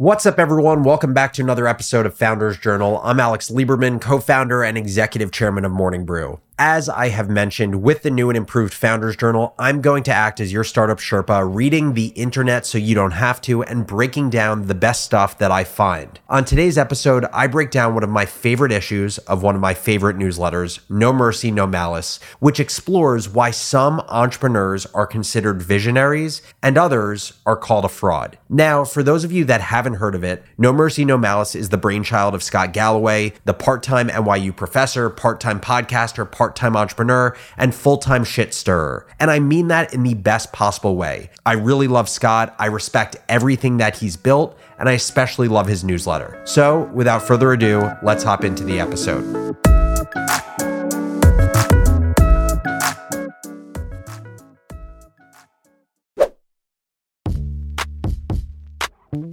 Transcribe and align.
What's 0.00 0.26
up, 0.26 0.38
everyone? 0.38 0.84
Welcome 0.84 1.12
back 1.12 1.32
to 1.32 1.42
another 1.42 1.66
episode 1.66 2.06
of 2.06 2.14
Founders 2.18 2.56
Journal. 2.56 3.00
I'm 3.02 3.18
Alex 3.18 3.50
Lieberman, 3.50 4.00
co 4.00 4.20
founder 4.20 4.62
and 4.62 4.78
executive 4.78 5.32
chairman 5.32 5.64
of 5.64 5.72
Morning 5.72 6.04
Brew. 6.04 6.38
As 6.60 6.88
I 6.88 7.10
have 7.10 7.30
mentioned, 7.30 7.84
with 7.84 8.02
the 8.02 8.10
new 8.10 8.30
and 8.30 8.36
improved 8.36 8.74
Founders 8.74 9.14
Journal, 9.14 9.54
I'm 9.60 9.80
going 9.80 10.02
to 10.02 10.12
act 10.12 10.40
as 10.40 10.52
your 10.52 10.64
startup 10.64 10.98
Sherpa, 10.98 11.48
reading 11.48 11.94
the 11.94 12.08
internet 12.08 12.66
so 12.66 12.78
you 12.78 12.96
don't 12.96 13.12
have 13.12 13.40
to, 13.42 13.62
and 13.62 13.86
breaking 13.86 14.30
down 14.30 14.66
the 14.66 14.74
best 14.74 15.04
stuff 15.04 15.38
that 15.38 15.52
I 15.52 15.62
find. 15.62 16.18
On 16.28 16.44
today's 16.44 16.76
episode, 16.76 17.26
I 17.32 17.46
break 17.46 17.70
down 17.70 17.94
one 17.94 18.02
of 18.02 18.10
my 18.10 18.26
favorite 18.26 18.72
issues 18.72 19.18
of 19.18 19.40
one 19.40 19.54
of 19.54 19.60
my 19.60 19.72
favorite 19.72 20.16
newsletters, 20.16 20.80
No 20.90 21.12
Mercy, 21.12 21.52
No 21.52 21.64
Malice, 21.64 22.18
which 22.40 22.58
explores 22.58 23.28
why 23.28 23.52
some 23.52 24.00
entrepreneurs 24.08 24.84
are 24.86 25.06
considered 25.06 25.62
visionaries 25.62 26.42
and 26.60 26.76
others 26.76 27.34
are 27.46 27.56
called 27.56 27.84
a 27.84 27.88
fraud. 27.88 28.36
Now, 28.48 28.84
for 28.84 29.04
those 29.04 29.22
of 29.22 29.30
you 29.30 29.44
that 29.44 29.60
haven't 29.60 29.94
heard 29.94 30.16
of 30.16 30.24
it, 30.24 30.42
No 30.58 30.72
Mercy, 30.72 31.04
No 31.04 31.16
Malice 31.16 31.54
is 31.54 31.68
the 31.68 31.76
brainchild 31.76 32.34
of 32.34 32.42
Scott 32.42 32.72
Galloway, 32.72 33.34
the 33.44 33.54
part 33.54 33.84
time 33.84 34.08
NYU 34.08 34.56
professor, 34.56 35.08
part 35.08 35.38
time 35.38 35.60
podcaster, 35.60 36.28
part 36.28 36.47
part 36.48 36.56
time 36.56 36.76
entrepreneur, 36.76 37.36
and 37.58 37.74
full 37.74 37.98
time 37.98 38.24
shit 38.24 38.54
stirrer. 38.54 39.06
And 39.20 39.30
I 39.30 39.38
mean 39.38 39.68
that 39.68 39.92
in 39.92 40.02
the 40.02 40.14
best 40.14 40.50
possible 40.50 40.96
way. 40.96 41.28
I 41.44 41.52
really 41.52 41.88
love 41.88 42.08
Scott. 42.08 42.54
I 42.58 42.66
respect 42.66 43.16
everything 43.28 43.76
that 43.78 43.98
he's 43.98 44.16
built, 44.16 44.58
and 44.78 44.88
I 44.88 44.92
especially 44.92 45.46
love 45.46 45.66
his 45.66 45.84
newsletter. 45.84 46.40
So, 46.46 46.84
without 46.94 47.22
further 47.22 47.52
ado, 47.52 47.90
let's 48.02 48.24
hop 48.24 48.44
into 48.44 48.64
the 48.64 48.80
episode. 48.80 49.56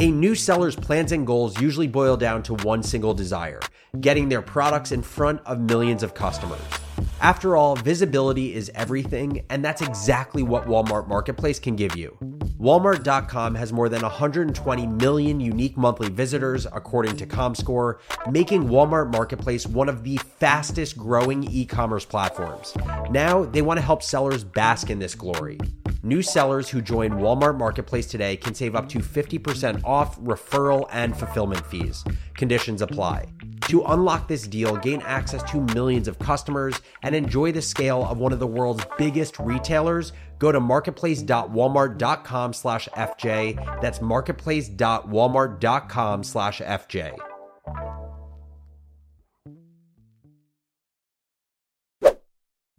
A 0.01 0.11
new 0.11 0.35
seller's 0.35 0.75
plans 0.75 1.13
and 1.13 1.25
goals 1.25 1.61
usually 1.61 1.87
boil 1.87 2.17
down 2.17 2.43
to 2.43 2.55
one 2.55 2.83
single 2.83 3.13
desire 3.13 3.61
getting 4.01 4.29
their 4.29 4.41
products 4.41 4.91
in 4.91 5.01
front 5.01 5.41
of 5.45 5.59
millions 5.59 6.03
of 6.03 6.13
customers. 6.13 6.59
After 7.25 7.57
all, 7.57 7.75
visibility 7.75 8.53
is 8.53 8.69
everything, 8.75 9.43
and 9.49 9.65
that's 9.65 9.81
exactly 9.81 10.43
what 10.43 10.67
Walmart 10.67 11.07
Marketplace 11.07 11.57
can 11.57 11.75
give 11.75 11.95
you. 11.95 12.15
Walmart.com 12.59 13.55
has 13.55 13.73
more 13.73 13.89
than 13.89 14.03
120 14.03 14.85
million 14.85 15.39
unique 15.39 15.75
monthly 15.75 16.09
visitors, 16.09 16.67
according 16.67 17.17
to 17.17 17.25
ComScore, 17.25 17.95
making 18.29 18.65
Walmart 18.65 19.11
Marketplace 19.11 19.65
one 19.65 19.89
of 19.89 20.03
the 20.03 20.17
fastest 20.17 20.99
growing 20.99 21.49
e 21.49 21.65
commerce 21.65 22.05
platforms. 22.05 22.75
Now, 23.09 23.43
they 23.43 23.63
want 23.63 23.79
to 23.79 23.83
help 23.83 24.03
sellers 24.03 24.43
bask 24.43 24.91
in 24.91 24.99
this 24.99 25.15
glory. 25.15 25.57
New 26.03 26.21
sellers 26.21 26.69
who 26.69 26.79
join 26.79 27.13
Walmart 27.13 27.57
Marketplace 27.57 28.05
today 28.05 28.37
can 28.37 28.53
save 28.53 28.75
up 28.75 28.87
to 28.89 28.99
50% 28.99 29.83
off 29.83 30.19
referral 30.19 30.87
and 30.91 31.17
fulfillment 31.17 31.65
fees. 31.65 32.03
Conditions 32.35 32.83
apply. 32.83 33.25
To 33.69 33.83
unlock 33.85 34.27
this 34.27 34.47
deal, 34.47 34.75
gain 34.77 35.01
access 35.01 35.41
to 35.51 35.59
millions 35.73 36.07
of 36.07 36.19
customers, 36.19 36.79
and 37.01 37.15
enjoy 37.15 37.51
the 37.51 37.63
scale 37.63 38.05
of 38.05 38.19
one 38.19 38.31
of 38.31 38.37
the 38.39 38.45
world's 38.45 38.85
biggest 38.97 39.39
retailers, 39.39 40.13
go 40.37 40.51
to 40.51 40.59
marketplace.walmart.com 40.59 42.53
slash 42.53 42.87
FJ. 42.89 43.81
That's 43.81 44.01
marketplace.walmart.com 44.01 46.23
slash 46.23 46.61
FJ. 46.61 47.17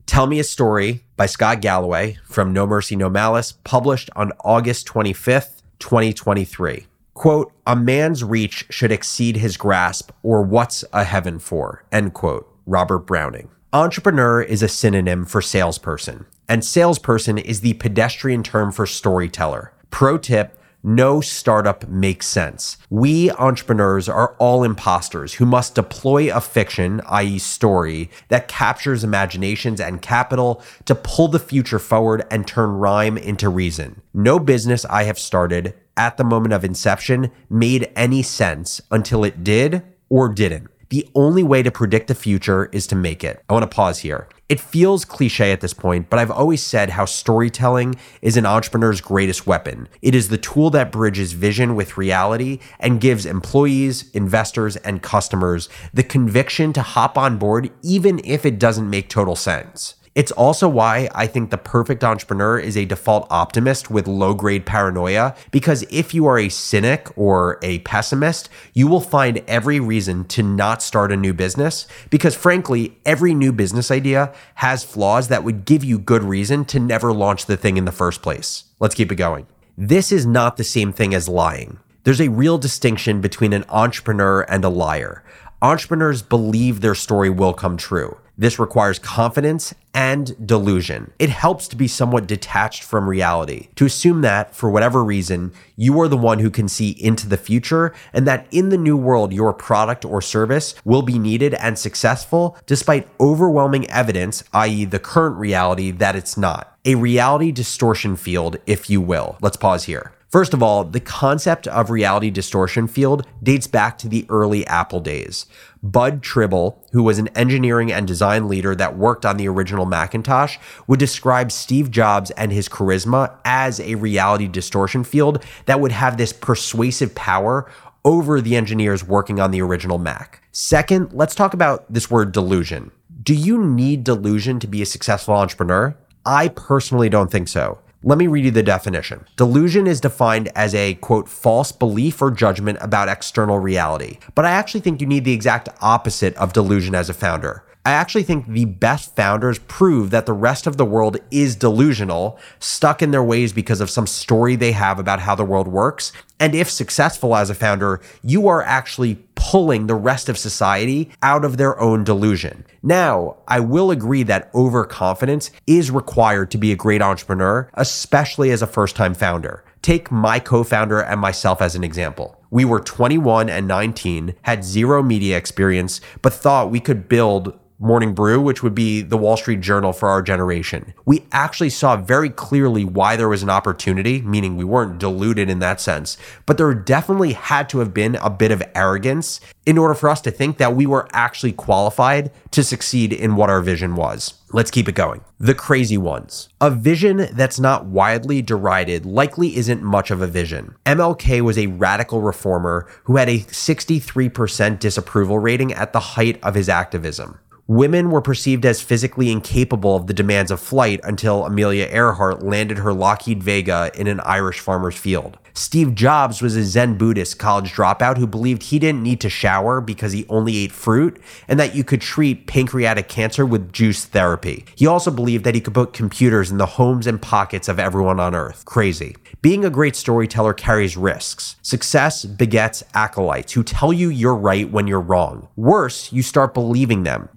Tell 0.07 0.29
Me 0.29 0.39
a 0.39 0.45
Story 0.45 1.03
by 1.17 1.27
Scott 1.27 1.61
Galloway 1.61 2.19
from 2.25 2.53
No 2.53 2.65
Mercy, 2.67 2.95
No 2.95 3.11
Malice, 3.11 3.55
published 3.65 4.11
on 4.15 4.31
August 4.45 4.87
25th, 4.87 5.63
2023 5.81 6.87
quote, 7.17 7.51
a 7.67 7.75
man's 7.75 8.23
reach 8.23 8.67
should 8.71 8.93
exceed 8.93 9.39
his 9.39 9.57
grasp, 9.57 10.13
or 10.23 10.43
what's 10.43 10.85
a 10.93 11.03
heaven 11.03 11.39
for, 11.39 11.85
end 11.91 12.15
quote, 12.15 12.49
Robert 12.67 13.01
Browning. 13.01 13.49
Entrepreneur 13.73 14.41
is 14.41 14.63
a 14.63 14.69
synonym 14.69 15.25
for 15.25 15.43
salesperson, 15.43 16.27
and 16.49 16.65
salesperson 16.65 17.39
is 17.39 17.61
the 17.61 17.75
pedestrian 17.75 18.43
term 18.43 18.71
for 18.71 18.87
storyteller. 18.87 19.73
Pro 19.91 20.19
tip, 20.19 20.59
no 20.83 21.21
startup 21.21 21.89
makes 21.89 22.29
sense. 22.29 22.77
We 22.91 23.31
entrepreneurs 23.33 24.09
are 24.09 24.37
all 24.39 24.63
imposters 24.63 25.35
who 25.35 25.47
must 25.47 25.75
deploy 25.75 26.33
a 26.33 26.41
fiction, 26.41 27.01
i.e., 27.07 27.39
story, 27.39 28.09
that 28.29 28.47
captures 28.47 29.03
imaginations 29.03 29.81
and 29.81 30.01
capital 30.01 30.63
to 30.85 30.95
pull 30.95 31.29
the 31.29 31.41
future 31.41 31.81
forward 31.81 32.25
and 32.31 32.47
turn 32.47 32.71
rhyme 32.71 33.19
into 33.19 33.49
reason. 33.49 34.03
No 34.15 34.39
business 34.39 34.85
I 34.85 35.05
have 35.05 35.19
started 35.19 35.75
at 35.97 36.17
the 36.17 36.25
moment 36.25 36.55
of 36.55 36.65
inception 36.65 37.31
made 37.49 37.91
any 37.97 38.23
sense 38.23 38.81
until 38.91 39.25
it 39.25 39.43
did 39.45 39.83
or 40.09 40.29
didn't. 40.29 40.69
The 40.89 41.09
only 41.17 41.43
way 41.43 41.65
to 41.65 41.73
predict 41.73 42.07
the 42.07 42.15
future 42.15 42.67
is 42.67 42.87
to 42.89 42.95
make 42.95 43.25
it. 43.25 43.43
I 43.49 43.53
want 43.53 43.65
to 43.65 43.75
pause 43.75 43.99
here. 43.99 44.29
It 44.49 44.61
feels 44.61 45.05
cliche 45.05 45.51
at 45.51 45.61
this 45.61 45.75
point, 45.75 46.09
but 46.09 46.21
I've 46.21 46.31
always 46.31 46.63
said 46.63 46.91
how 46.91 47.07
storytelling 47.07 47.97
is 48.23 48.37
an 48.37 48.47
entrepreneur's 48.47 49.01
greatest 49.01 49.49
weapon. 49.49 49.89
It 50.01 50.15
is 50.15 50.29
the 50.29 50.39
tool 50.39 50.71
that 50.71 50.93
bridges 50.93 51.33
vision 51.33 51.75
with 51.75 51.97
reality 51.97 52.61
and 52.79 53.01
gives 53.01 53.27
employees, 53.27 54.09
investors, 54.13 54.77
and 54.77 55.03
customers 55.03 55.69
the 55.93 56.05
conviction 56.05 56.73
to 56.75 56.83
hop 56.83 57.19
on 57.19 57.37
board 57.37 57.73
even 57.83 58.21
if 58.23 58.47
it 58.47 58.61
doesn't 58.61 58.89
make 58.89 59.09
total 59.09 59.35
sense. 59.35 59.96
It's 60.17 60.33
also 60.33 60.67
why 60.67 61.11
I 61.15 61.27
think 61.27 61.51
the 61.51 61.59
perfect 61.59 62.03
entrepreneur 62.03 62.59
is 62.59 62.75
a 62.75 62.87
default 62.87 63.27
optimist 63.31 63.91
with 63.91 64.09
low 64.09 64.33
grade 64.33 64.65
paranoia, 64.65 65.37
because 65.51 65.83
if 65.91 66.15
you 66.15 66.25
are 66.25 66.39
a 66.39 66.49
cynic 66.49 67.11
or 67.19 67.59
a 67.61 67.81
pessimist, 67.81 68.49
you 68.73 68.89
will 68.89 69.03
find 69.03 69.45
every 69.47 69.79
reason 69.79 70.25
to 70.29 70.43
not 70.43 70.81
start 70.81 71.13
a 71.13 71.19
new 71.19 71.35
business, 71.35 71.87
because 72.09 72.35
frankly, 72.35 72.97
every 73.05 73.35
new 73.35 73.53
business 73.53 73.91
idea 73.91 74.33
has 74.55 74.83
flaws 74.83 75.29
that 75.29 75.45
would 75.45 75.67
give 75.67 75.85
you 75.85 75.99
good 75.99 76.25
reason 76.25 76.65
to 76.65 76.81
never 76.81 77.13
launch 77.13 77.45
the 77.45 77.59
thing 77.59 77.77
in 77.77 77.85
the 77.85 77.93
first 77.93 78.23
place. 78.23 78.65
Let's 78.81 78.95
keep 78.95 79.13
it 79.13 79.17
going. 79.17 79.47
This 79.77 80.11
is 80.11 80.25
not 80.25 80.57
the 80.57 80.65
same 80.65 80.95
thing 80.95 81.13
as 81.13 81.29
lying. 81.29 81.79
There's 82.05 82.23
a 82.23 82.31
real 82.31 82.57
distinction 82.57 83.21
between 83.21 83.53
an 83.53 83.67
entrepreneur 83.69 84.41
and 84.49 84.65
a 84.65 84.71
liar. 84.71 85.23
Entrepreneurs 85.61 86.23
believe 86.23 86.81
their 86.81 86.95
story 86.95 87.29
will 87.29 87.53
come 87.53 87.77
true. 87.77 88.17
This 88.39 88.59
requires 88.59 88.99
confidence 88.99 89.75
and 89.95 90.47
delusion. 90.47 91.13
It 91.19 91.31
helps 91.31 91.69
to 91.69 91.77
be 91.77 91.89
somewhat 91.89 92.27
detached 92.27 92.83
from 92.83 93.09
reality, 93.09 93.69
to 93.77 93.87
assume 93.87 94.21
that, 94.21 94.55
for 94.55 94.69
whatever 94.69 95.03
reason, 95.03 95.53
you 95.75 95.99
are 96.01 96.09
the 96.09 96.19
one 96.19 96.41
who 96.41 96.51
can 96.51 96.69
see 96.69 96.91
into 96.91 97.27
the 97.27 97.39
future 97.39 97.95
and 98.13 98.27
that 98.27 98.47
in 98.51 98.69
the 98.69 98.77
new 98.77 98.97
world, 98.97 99.33
your 99.33 99.55
product 99.55 100.05
or 100.05 100.21
service 100.21 100.75
will 100.85 101.03
be 101.03 101.19
needed 101.19 101.55
and 101.55 101.79
successful 101.79 102.59
despite 102.67 103.09
overwhelming 103.19 103.89
evidence, 103.91 104.45
i.e., 104.53 104.85
the 104.85 104.99
current 104.99 105.37
reality, 105.37 105.91
that 105.91 106.15
it's 106.15 106.37
not. 106.37 106.77
A 106.85 106.95
reality 106.95 107.53
distortion 107.53 108.17
field, 108.17 108.59
if 108.67 108.91
you 108.91 109.01
will. 109.01 109.39
Let's 109.41 109.57
pause 109.57 109.85
here. 109.85 110.13
First 110.29 110.53
of 110.53 110.63
all, 110.63 110.85
the 110.85 111.01
concept 111.01 111.67
of 111.69 111.89
reality 111.89 112.31
distortion 112.31 112.89
field 112.89 113.27
dates 113.43 113.67
back 113.67 113.97
to 113.99 114.09
the 114.09 114.27
early 114.29 114.67
Apple 114.67 115.01
days. 115.01 115.47
Bud 115.93 116.23
Tribble, 116.23 116.85
who 116.93 117.03
was 117.03 117.19
an 117.19 117.29
engineering 117.29 117.93
and 117.93 118.07
design 118.07 118.49
leader 118.49 118.75
that 118.75 118.97
worked 118.97 119.25
on 119.25 119.37
the 119.37 119.49
original 119.49 119.87
Macintosh, 119.87 120.59
would 120.87 120.99
describe 120.99 121.53
Steve 121.53 121.91
Jobs 121.91 122.31
and 122.33 122.53
his 122.53 122.69
charisma 122.69 123.37
as 123.45 123.79
a 123.81 123.95
reality 123.95 124.49
distortion 124.49 125.05
field 125.05 125.45
that 125.67 125.81
would 125.81 125.93
have 125.93 126.17
this 126.17 126.33
persuasive 126.33 127.15
power 127.15 127.71
over 128.05 128.41
the 128.41 128.57
engineers 128.57 129.05
working 129.05 129.41
on 129.41 129.51
the 129.51 129.61
original 129.61 129.99
Mac. 129.99 130.43
Second, 130.53 131.13
let's 131.13 131.35
talk 131.35 131.55
about 131.55 131.93
this 131.93 132.11
word 132.11 132.33
delusion. 132.33 132.91
Do 133.23 133.35
you 133.35 133.63
need 133.63 134.05
delusion 134.05 134.61
to 134.61 134.67
be 134.67 134.83
a 134.83 134.87
successful 134.87 135.35
entrepreneur? 135.35 135.97
I 136.25 136.49
personally 136.49 137.09
don't 137.09 137.31
think 137.31 137.49
so. 137.49 137.79
Let 138.07 138.19
me 138.19 138.29
read 138.29 138.45
you 138.45 138.53
the 138.53 138.63
definition. 138.63 139.25
Delusion 139.35 139.89
is 139.89 140.01
defined 140.01 140.49
as 140.55 140.77
a 140.77 140.95
quote, 140.95 141.29
false 141.29 141.73
belief 141.73 142.23
or 142.23 142.31
judgment 142.31 142.79
about 142.81 143.09
external 143.09 143.59
reality. 143.59 144.19
But 144.37 144.45
I 144.45 144.51
actually 144.51 144.83
think 144.83 145.01
you 145.01 145.09
need 145.09 145.25
the 145.25 145.33
exact 145.33 145.69
opposite 145.81 146.37
of 146.37 146.53
delusion 146.53 146.95
as 146.95 147.11
a 147.11 147.15
founder. 147.15 147.65
I 147.87 147.93
actually 147.93 148.25
think 148.25 148.49
the 148.49 148.65
best 148.65 149.15
founders 149.15 149.61
prove 149.61 150.11
that 150.11 150.27
the 150.27 150.33
rest 150.33 150.67
of 150.67 150.77
the 150.77 150.85
world 150.85 151.19
is 151.31 151.55
delusional, 151.55 152.37
stuck 152.59 153.01
in 153.01 153.13
their 153.13 153.23
ways 153.23 153.53
because 153.53 153.81
of 153.81 153.91
some 153.91 154.09
story 154.09 154.57
they 154.57 154.73
have 154.73 154.99
about 154.99 155.21
how 155.21 155.37
the 155.37 155.45
world 155.45 155.69
works. 155.69 156.11
And 156.41 156.53
if 156.53 156.69
successful 156.69 157.37
as 157.37 157.49
a 157.49 157.55
founder, 157.55 158.01
you 158.25 158.49
are 158.49 158.61
actually 158.61 159.21
pulling 159.37 159.87
the 159.87 159.95
rest 159.95 160.29
of 160.29 160.37
society 160.37 161.13
out 161.23 161.45
of 161.45 161.59
their 161.59 161.79
own 161.79 162.03
delusion. 162.03 162.67
Now, 162.83 163.37
I 163.47 163.61
will 163.61 163.93
agree 163.93 164.25
that 164.25 164.51
overconfidence 164.53 165.53
is 165.69 165.93
required 165.93 166.51
to 166.51 166.59
be 166.59 166.73
a 166.73 166.77
great 166.77 167.03
entrepreneur, 167.03 167.71
especially 167.75 168.51
as 168.51 168.63
a 168.63 168.67
first 168.67 168.97
time 168.97 169.15
founder. 169.15 169.63
Take 169.83 170.11
my 170.11 170.41
co 170.41 170.65
founder 170.65 170.99
and 170.99 171.21
myself 171.21 171.63
as 171.63 171.77
an 171.77 171.85
example. 171.85 172.37
We 172.51 172.65
were 172.65 172.81
21 172.81 173.49
and 173.49 173.69
19, 173.69 174.35
had 174.43 174.65
zero 174.65 175.05
media 175.05 175.37
experience, 175.37 176.01
but 176.21 176.33
thought 176.33 176.73
we 176.73 176.81
could 176.81 177.09
build 177.09 177.57
Morning 177.79 178.15
Brew, 178.15 178.41
which 178.41 178.63
would 178.63 178.75
be 178.75 179.03
the 179.03 179.19
Wall 179.19 179.37
Street 179.37 179.61
Journal 179.61 179.93
for 179.93 180.09
our 180.09 180.23
generation. 180.23 180.95
We 181.05 181.27
actually 181.31 181.69
saw 181.69 181.99
very 181.99 182.31
clearly 182.31 182.85
why 182.85 183.17
there 183.17 183.29
was 183.29 183.43
an 183.43 183.51
opportunity, 183.51 184.23
meaning 184.23 184.57
we 184.57 184.65
weren't 184.65 184.99
deluded 184.99 185.51
in 185.51 185.59
that 185.59 185.81
sense, 185.81 186.17
but 186.47 186.57
there 186.57 186.73
definitely 186.73 187.35
had 187.35 187.69
to 187.69 187.81
have 187.81 187.93
been 187.93 188.15
a 188.17 188.31
bit 188.31 188.51
of 188.51 188.63
arrogance 188.75 189.41
in 189.67 189.77
order 189.77 189.95
for 189.95 190.09
us 190.09 190.23
to 190.23 190.31
think 190.31 190.57
that 190.57 190.75
we 190.75 190.87
were 190.87 191.07
actually 191.13 191.53
qualified 191.53 192.31
to 192.53 192.65
succeed 192.65 193.13
in 193.13 193.37
what 193.37 193.51
our 193.51 193.61
vision 193.61 193.95
was. 193.95 194.41
Let's 194.53 194.71
keep 194.71 194.89
it 194.89 194.95
going. 194.95 195.23
The 195.39 195.55
crazy 195.55 195.99
ones. 195.99 196.49
A 196.61 196.71
vision 196.71 197.29
that's 197.33 197.61
not 197.61 197.85
widely 197.85 198.41
derided 198.41 199.05
likely 199.05 199.57
isn't 199.57 199.83
much 199.83 200.11
of 200.11 200.23
a 200.23 200.27
vision. 200.27 200.77
MLK 200.87 201.43
was 201.43 201.59
a 201.59 201.67
radical 201.67 202.23
reformer 202.23 202.89
who 203.05 203.17
had 203.17 203.29
a 203.29 203.41
63% 203.41 204.79
disapproval 204.79 205.39
rating 205.39 205.75
at 205.75 205.93
the 205.93 206.01
height 206.01 206.43
of 206.43 206.55
his 206.55 206.71
activism. 206.71 207.39
Women 207.69 208.13
were 208.13 208.21
perceived 208.21 208.65
as 208.65 208.81
physically 208.81 209.33
incapable 209.33 209.97
of 209.97 210.07
the 210.07 210.15
demands 210.15 210.53
of 210.53 210.61
flight 210.61 211.01
until 211.03 211.45
Amelia 211.45 211.87
Earhart 211.87 212.45
landed 212.45 212.79
her 212.79 212.93
Lockheed 212.93 213.43
Vega 213.43 213.91
in 213.97 214.07
an 214.07 214.21
Irish 214.21 214.61
farmer's 214.61 214.97
field. 214.97 215.37
Steve 215.53 215.95
Jobs 215.95 216.43
was 216.43 216.55
a 216.55 216.63
Zen 216.63 216.99
Buddhist 216.99 217.39
college 217.39 217.73
dropout 217.73 218.19
who 218.19 218.27
believed 218.27 218.63
he 218.63 218.79
didn't 218.79 219.03
need 219.03 219.21
to 219.23 219.31
shower 219.31 219.81
because 219.81 220.13
he 220.13 220.27
only 220.29 220.59
ate 220.59 220.71
fruit 220.71 221.21
and 221.49 221.59
that 221.59 221.75
you 221.75 221.83
could 221.83 222.03
treat 222.03 222.47
pancreatic 222.47 223.09
cancer 223.09 223.47
with 223.47 223.73
juice 223.73 224.05
therapy. 224.05 224.67
He 224.77 224.87
also 224.87 225.11
believed 225.11 225.45
that 225.45 225.55
he 225.55 225.61
could 225.63 225.73
put 225.73 225.95
computers 225.95 226.51
in 226.51 226.59
the 226.59 226.67
homes 226.67 227.07
and 227.07 227.21
pockets 227.21 227.69
of 227.69 227.81
everyone 227.81 228.21
on 228.21 228.35
earth. 228.35 228.67
Crazy. 228.67 229.17
Being 229.41 229.65
a 229.65 229.71
great 229.71 229.97
storyteller 229.97 230.53
carries 230.53 230.97
risks. 230.97 231.57
Success 231.63 232.27
begets 232.27 232.85
acolytes 232.93 233.55
who 233.55 233.65
tell 233.65 233.95
you 233.95 234.11
you're 234.11 234.37
right 234.37 234.71
when 234.71 234.87
you're 234.87 235.01
wrong. 235.01 235.49
Worse, 235.57 236.13
you 236.13 236.23
start 236.23 236.53
believing 236.53 237.05
them. 237.05 237.31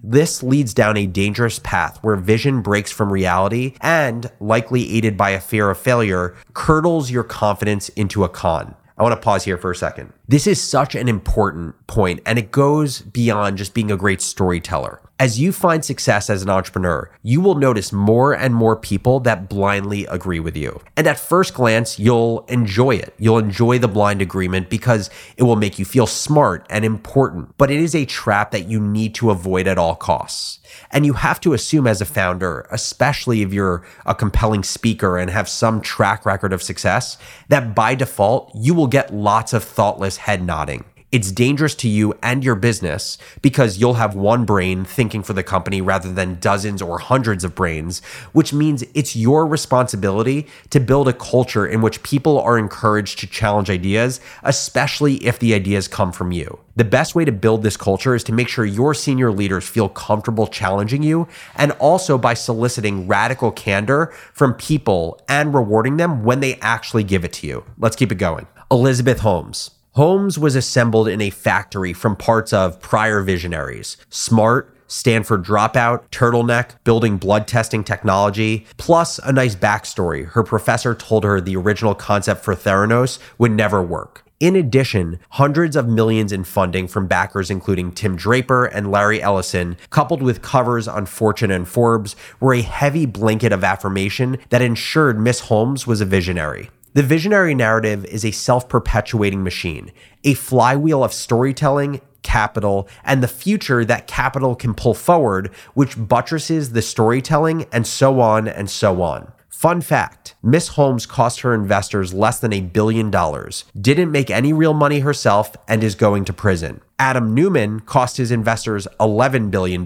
Leads 0.43 0.73
down 0.73 0.97
a 0.97 1.07
dangerous 1.07 1.59
path 1.59 1.97
where 2.01 2.17
vision 2.17 2.61
breaks 2.61 2.91
from 2.91 3.13
reality 3.13 3.75
and, 3.79 4.29
likely 4.41 4.91
aided 4.91 5.15
by 5.15 5.29
a 5.29 5.39
fear 5.39 5.69
of 5.69 5.77
failure, 5.77 6.35
curdles 6.53 7.09
your 7.09 7.23
confidence 7.23 7.87
into 7.89 8.25
a 8.25 8.29
con. 8.29 8.75
I 8.97 9.03
want 9.03 9.15
to 9.15 9.21
pause 9.21 9.45
here 9.45 9.57
for 9.57 9.71
a 9.71 9.75
second. 9.75 10.11
This 10.27 10.45
is 10.45 10.61
such 10.61 10.93
an 10.93 11.07
important 11.07 11.87
point, 11.87 12.19
and 12.25 12.37
it 12.37 12.51
goes 12.51 12.99
beyond 12.99 13.57
just 13.57 13.73
being 13.73 13.91
a 13.91 13.95
great 13.95 14.19
storyteller. 14.19 15.01
As 15.21 15.37
you 15.37 15.51
find 15.51 15.83
success 15.83 16.29
as 16.29 16.43
an 16.43 16.49
entrepreneur, 16.49 17.11
you 17.23 17.41
will 17.41 17.55
notice 17.55 17.91
more 17.91 18.31
and 18.31 18.55
more 18.55 18.77
people 18.77 19.19
that 19.19 19.49
blindly 19.49 20.05
agree 20.05 20.39
with 20.39 20.55
you. 20.55 20.79
And 20.95 21.07
at 21.07 21.19
first 21.19 21.53
glance, 21.53 21.99
you'll 21.99 22.45
enjoy 22.47 22.91
it. 22.91 23.13
You'll 23.17 23.37
enjoy 23.37 23.79
the 23.79 23.89
blind 23.89 24.21
agreement 24.21 24.69
because 24.69 25.09
it 25.35 25.43
will 25.43 25.57
make 25.57 25.77
you 25.77 25.83
feel 25.83 26.07
smart 26.07 26.65
and 26.69 26.85
important. 26.85 27.57
But 27.57 27.69
it 27.69 27.81
is 27.81 27.93
a 27.93 28.05
trap 28.05 28.51
that 28.51 28.69
you 28.69 28.79
need 28.79 29.13
to 29.15 29.29
avoid 29.29 29.67
at 29.67 29.77
all 29.77 29.97
costs. 29.97 30.59
And 30.89 31.05
you 31.05 31.11
have 31.11 31.41
to 31.41 31.51
assume 31.51 31.85
as 31.85 31.99
a 31.99 32.05
founder, 32.05 32.65
especially 32.71 33.41
if 33.41 33.51
you're 33.51 33.85
a 34.05 34.15
compelling 34.15 34.63
speaker 34.63 35.17
and 35.17 35.29
have 35.29 35.49
some 35.49 35.81
track 35.81 36.25
record 36.25 36.53
of 36.53 36.63
success, 36.63 37.17
that 37.49 37.75
by 37.75 37.93
default, 37.93 38.53
you 38.55 38.73
will 38.73 38.87
get 38.87 39.13
lots 39.13 39.51
of 39.51 39.65
thoughtless 39.65 40.15
head 40.15 40.41
nodding. 40.41 40.85
It's 41.11 41.31
dangerous 41.31 41.73
to 41.75 41.87
you 41.87 42.13
and 42.21 42.43
your 42.43 42.53
business 42.53 43.17
because 43.41 43.79
you'll 43.79 43.95
have 43.95 44.13
one 44.13 44.45
brain 44.45 44.85
thinking 44.85 45.23
for 45.23 45.33
the 45.33 45.41
company 45.41 45.81
rather 45.81 46.13
than 46.13 46.39
dozens 46.39 46.83
or 46.83 46.99
hundreds 46.99 47.43
of 47.43 47.55
brains, 47.55 48.03
which 48.31 48.53
means 48.53 48.83
it's 48.93 49.15
your 49.15 49.47
responsibility 49.47 50.45
to 50.69 50.79
build 50.79 51.07
a 51.07 51.13
culture 51.13 51.65
in 51.65 51.81
which 51.81 52.03
people 52.03 52.39
are 52.39 52.59
encouraged 52.59 53.17
to 53.19 53.27
challenge 53.27 53.71
ideas, 53.71 54.21
especially 54.43 55.15
if 55.25 55.39
the 55.39 55.55
ideas 55.55 55.87
come 55.87 56.11
from 56.11 56.31
you. 56.31 56.59
The 56.75 56.85
best 56.85 57.15
way 57.15 57.25
to 57.25 57.31
build 57.31 57.63
this 57.63 57.75
culture 57.75 58.13
is 58.13 58.23
to 58.25 58.31
make 58.31 58.47
sure 58.47 58.63
your 58.63 58.93
senior 58.93 59.31
leaders 59.31 59.67
feel 59.67 59.89
comfortable 59.89 60.45
challenging 60.45 61.01
you 61.01 61.27
and 61.55 61.71
also 61.79 62.19
by 62.19 62.35
soliciting 62.35 63.07
radical 63.07 63.51
candor 63.51 64.13
from 64.31 64.53
people 64.53 65.19
and 65.27 65.55
rewarding 65.55 65.97
them 65.97 66.23
when 66.23 66.39
they 66.39 66.59
actually 66.61 67.03
give 67.03 67.25
it 67.25 67.33
to 67.33 67.47
you. 67.47 67.65
Let's 67.79 67.95
keep 67.95 68.11
it 68.11 68.19
going. 68.19 68.45
Elizabeth 68.69 69.21
Holmes. 69.21 69.71
Holmes 69.93 70.37
was 70.37 70.55
assembled 70.55 71.07
in 71.07 71.19
a 71.19 71.31
factory 71.31 71.93
from 71.93 72.15
parts 72.15 72.53
of 72.53 72.79
prior 72.79 73.21
visionaries. 73.21 73.97
Smart, 74.09 74.75
Stanford 74.85 75.43
dropout, 75.43 76.07
turtleneck, 76.09 76.83
building 76.83 77.17
blood 77.17 77.47
testing 77.47 77.83
technology, 77.83 78.67
plus 78.77 79.19
a 79.19 79.31
nice 79.31 79.55
backstory. 79.55 80.27
Her 80.27 80.43
professor 80.43 80.93
told 80.93 81.23
her 81.23 81.41
the 81.41 81.55
original 81.55 81.95
concept 81.95 82.43
for 82.43 82.55
Theranos 82.55 83.17
would 83.39 83.51
never 83.51 83.81
work. 83.81 84.23
In 84.39 84.55
addition, 84.55 85.19
hundreds 85.31 85.75
of 85.75 85.87
millions 85.87 86.31
in 86.31 86.43
funding 86.43 86.87
from 86.87 87.07
backers 87.07 87.49
including 87.49 87.91
Tim 87.91 88.15
Draper 88.15 88.65
and 88.65 88.91
Larry 88.91 89.21
Ellison, 89.21 89.75
coupled 89.89 90.21
with 90.21 90.41
covers 90.41 90.87
on 90.87 91.07
Fortune 91.07 91.51
and 91.51 91.67
Forbes, 91.67 92.15
were 92.39 92.53
a 92.53 92.61
heavy 92.61 93.05
blanket 93.05 93.51
of 93.51 93.63
affirmation 93.63 94.37
that 94.49 94.61
ensured 94.61 95.19
Miss 95.19 95.41
Holmes 95.41 95.85
was 95.85 95.99
a 95.99 96.05
visionary. 96.05 96.69
The 96.93 97.03
visionary 97.03 97.53
narrative 97.53 98.03
is 98.05 98.25
a 98.25 98.31
self 98.31 98.67
perpetuating 98.67 99.43
machine, 99.43 99.91
a 100.23 100.33
flywheel 100.33 101.03
of 101.03 101.13
storytelling, 101.13 102.01
capital, 102.23 102.87
and 103.03 103.21
the 103.21 103.27
future 103.27 103.85
that 103.85 104.07
capital 104.07 104.55
can 104.55 104.73
pull 104.73 104.95
forward, 104.95 105.51
which 105.75 105.95
buttresses 105.97 106.71
the 106.71 106.81
storytelling, 106.81 107.67
and 107.71 107.85
so 107.85 108.19
on 108.19 108.47
and 108.47 108.69
so 108.69 109.01
on. 109.03 109.31
Fun 109.59 109.81
fact 109.81 110.35
Miss 110.41 110.69
Holmes 110.69 111.05
cost 111.05 111.41
her 111.41 111.53
investors 111.53 112.13
less 112.13 112.39
than 112.39 112.53
a 112.53 112.61
billion 112.61 113.11
dollars, 113.11 113.65
didn't 113.77 114.09
make 114.09 114.29
any 114.29 114.53
real 114.53 114.73
money 114.73 115.01
herself, 115.01 115.53
and 115.67 115.83
is 115.83 115.95
going 115.95 116.23
to 116.23 116.31
prison. 116.31 116.79
Adam 116.97 117.33
Neumann 117.33 117.79
cost 117.79 118.17
his 118.17 118.29
investors 118.29 118.87
$11 118.99 119.51
billion, 119.51 119.83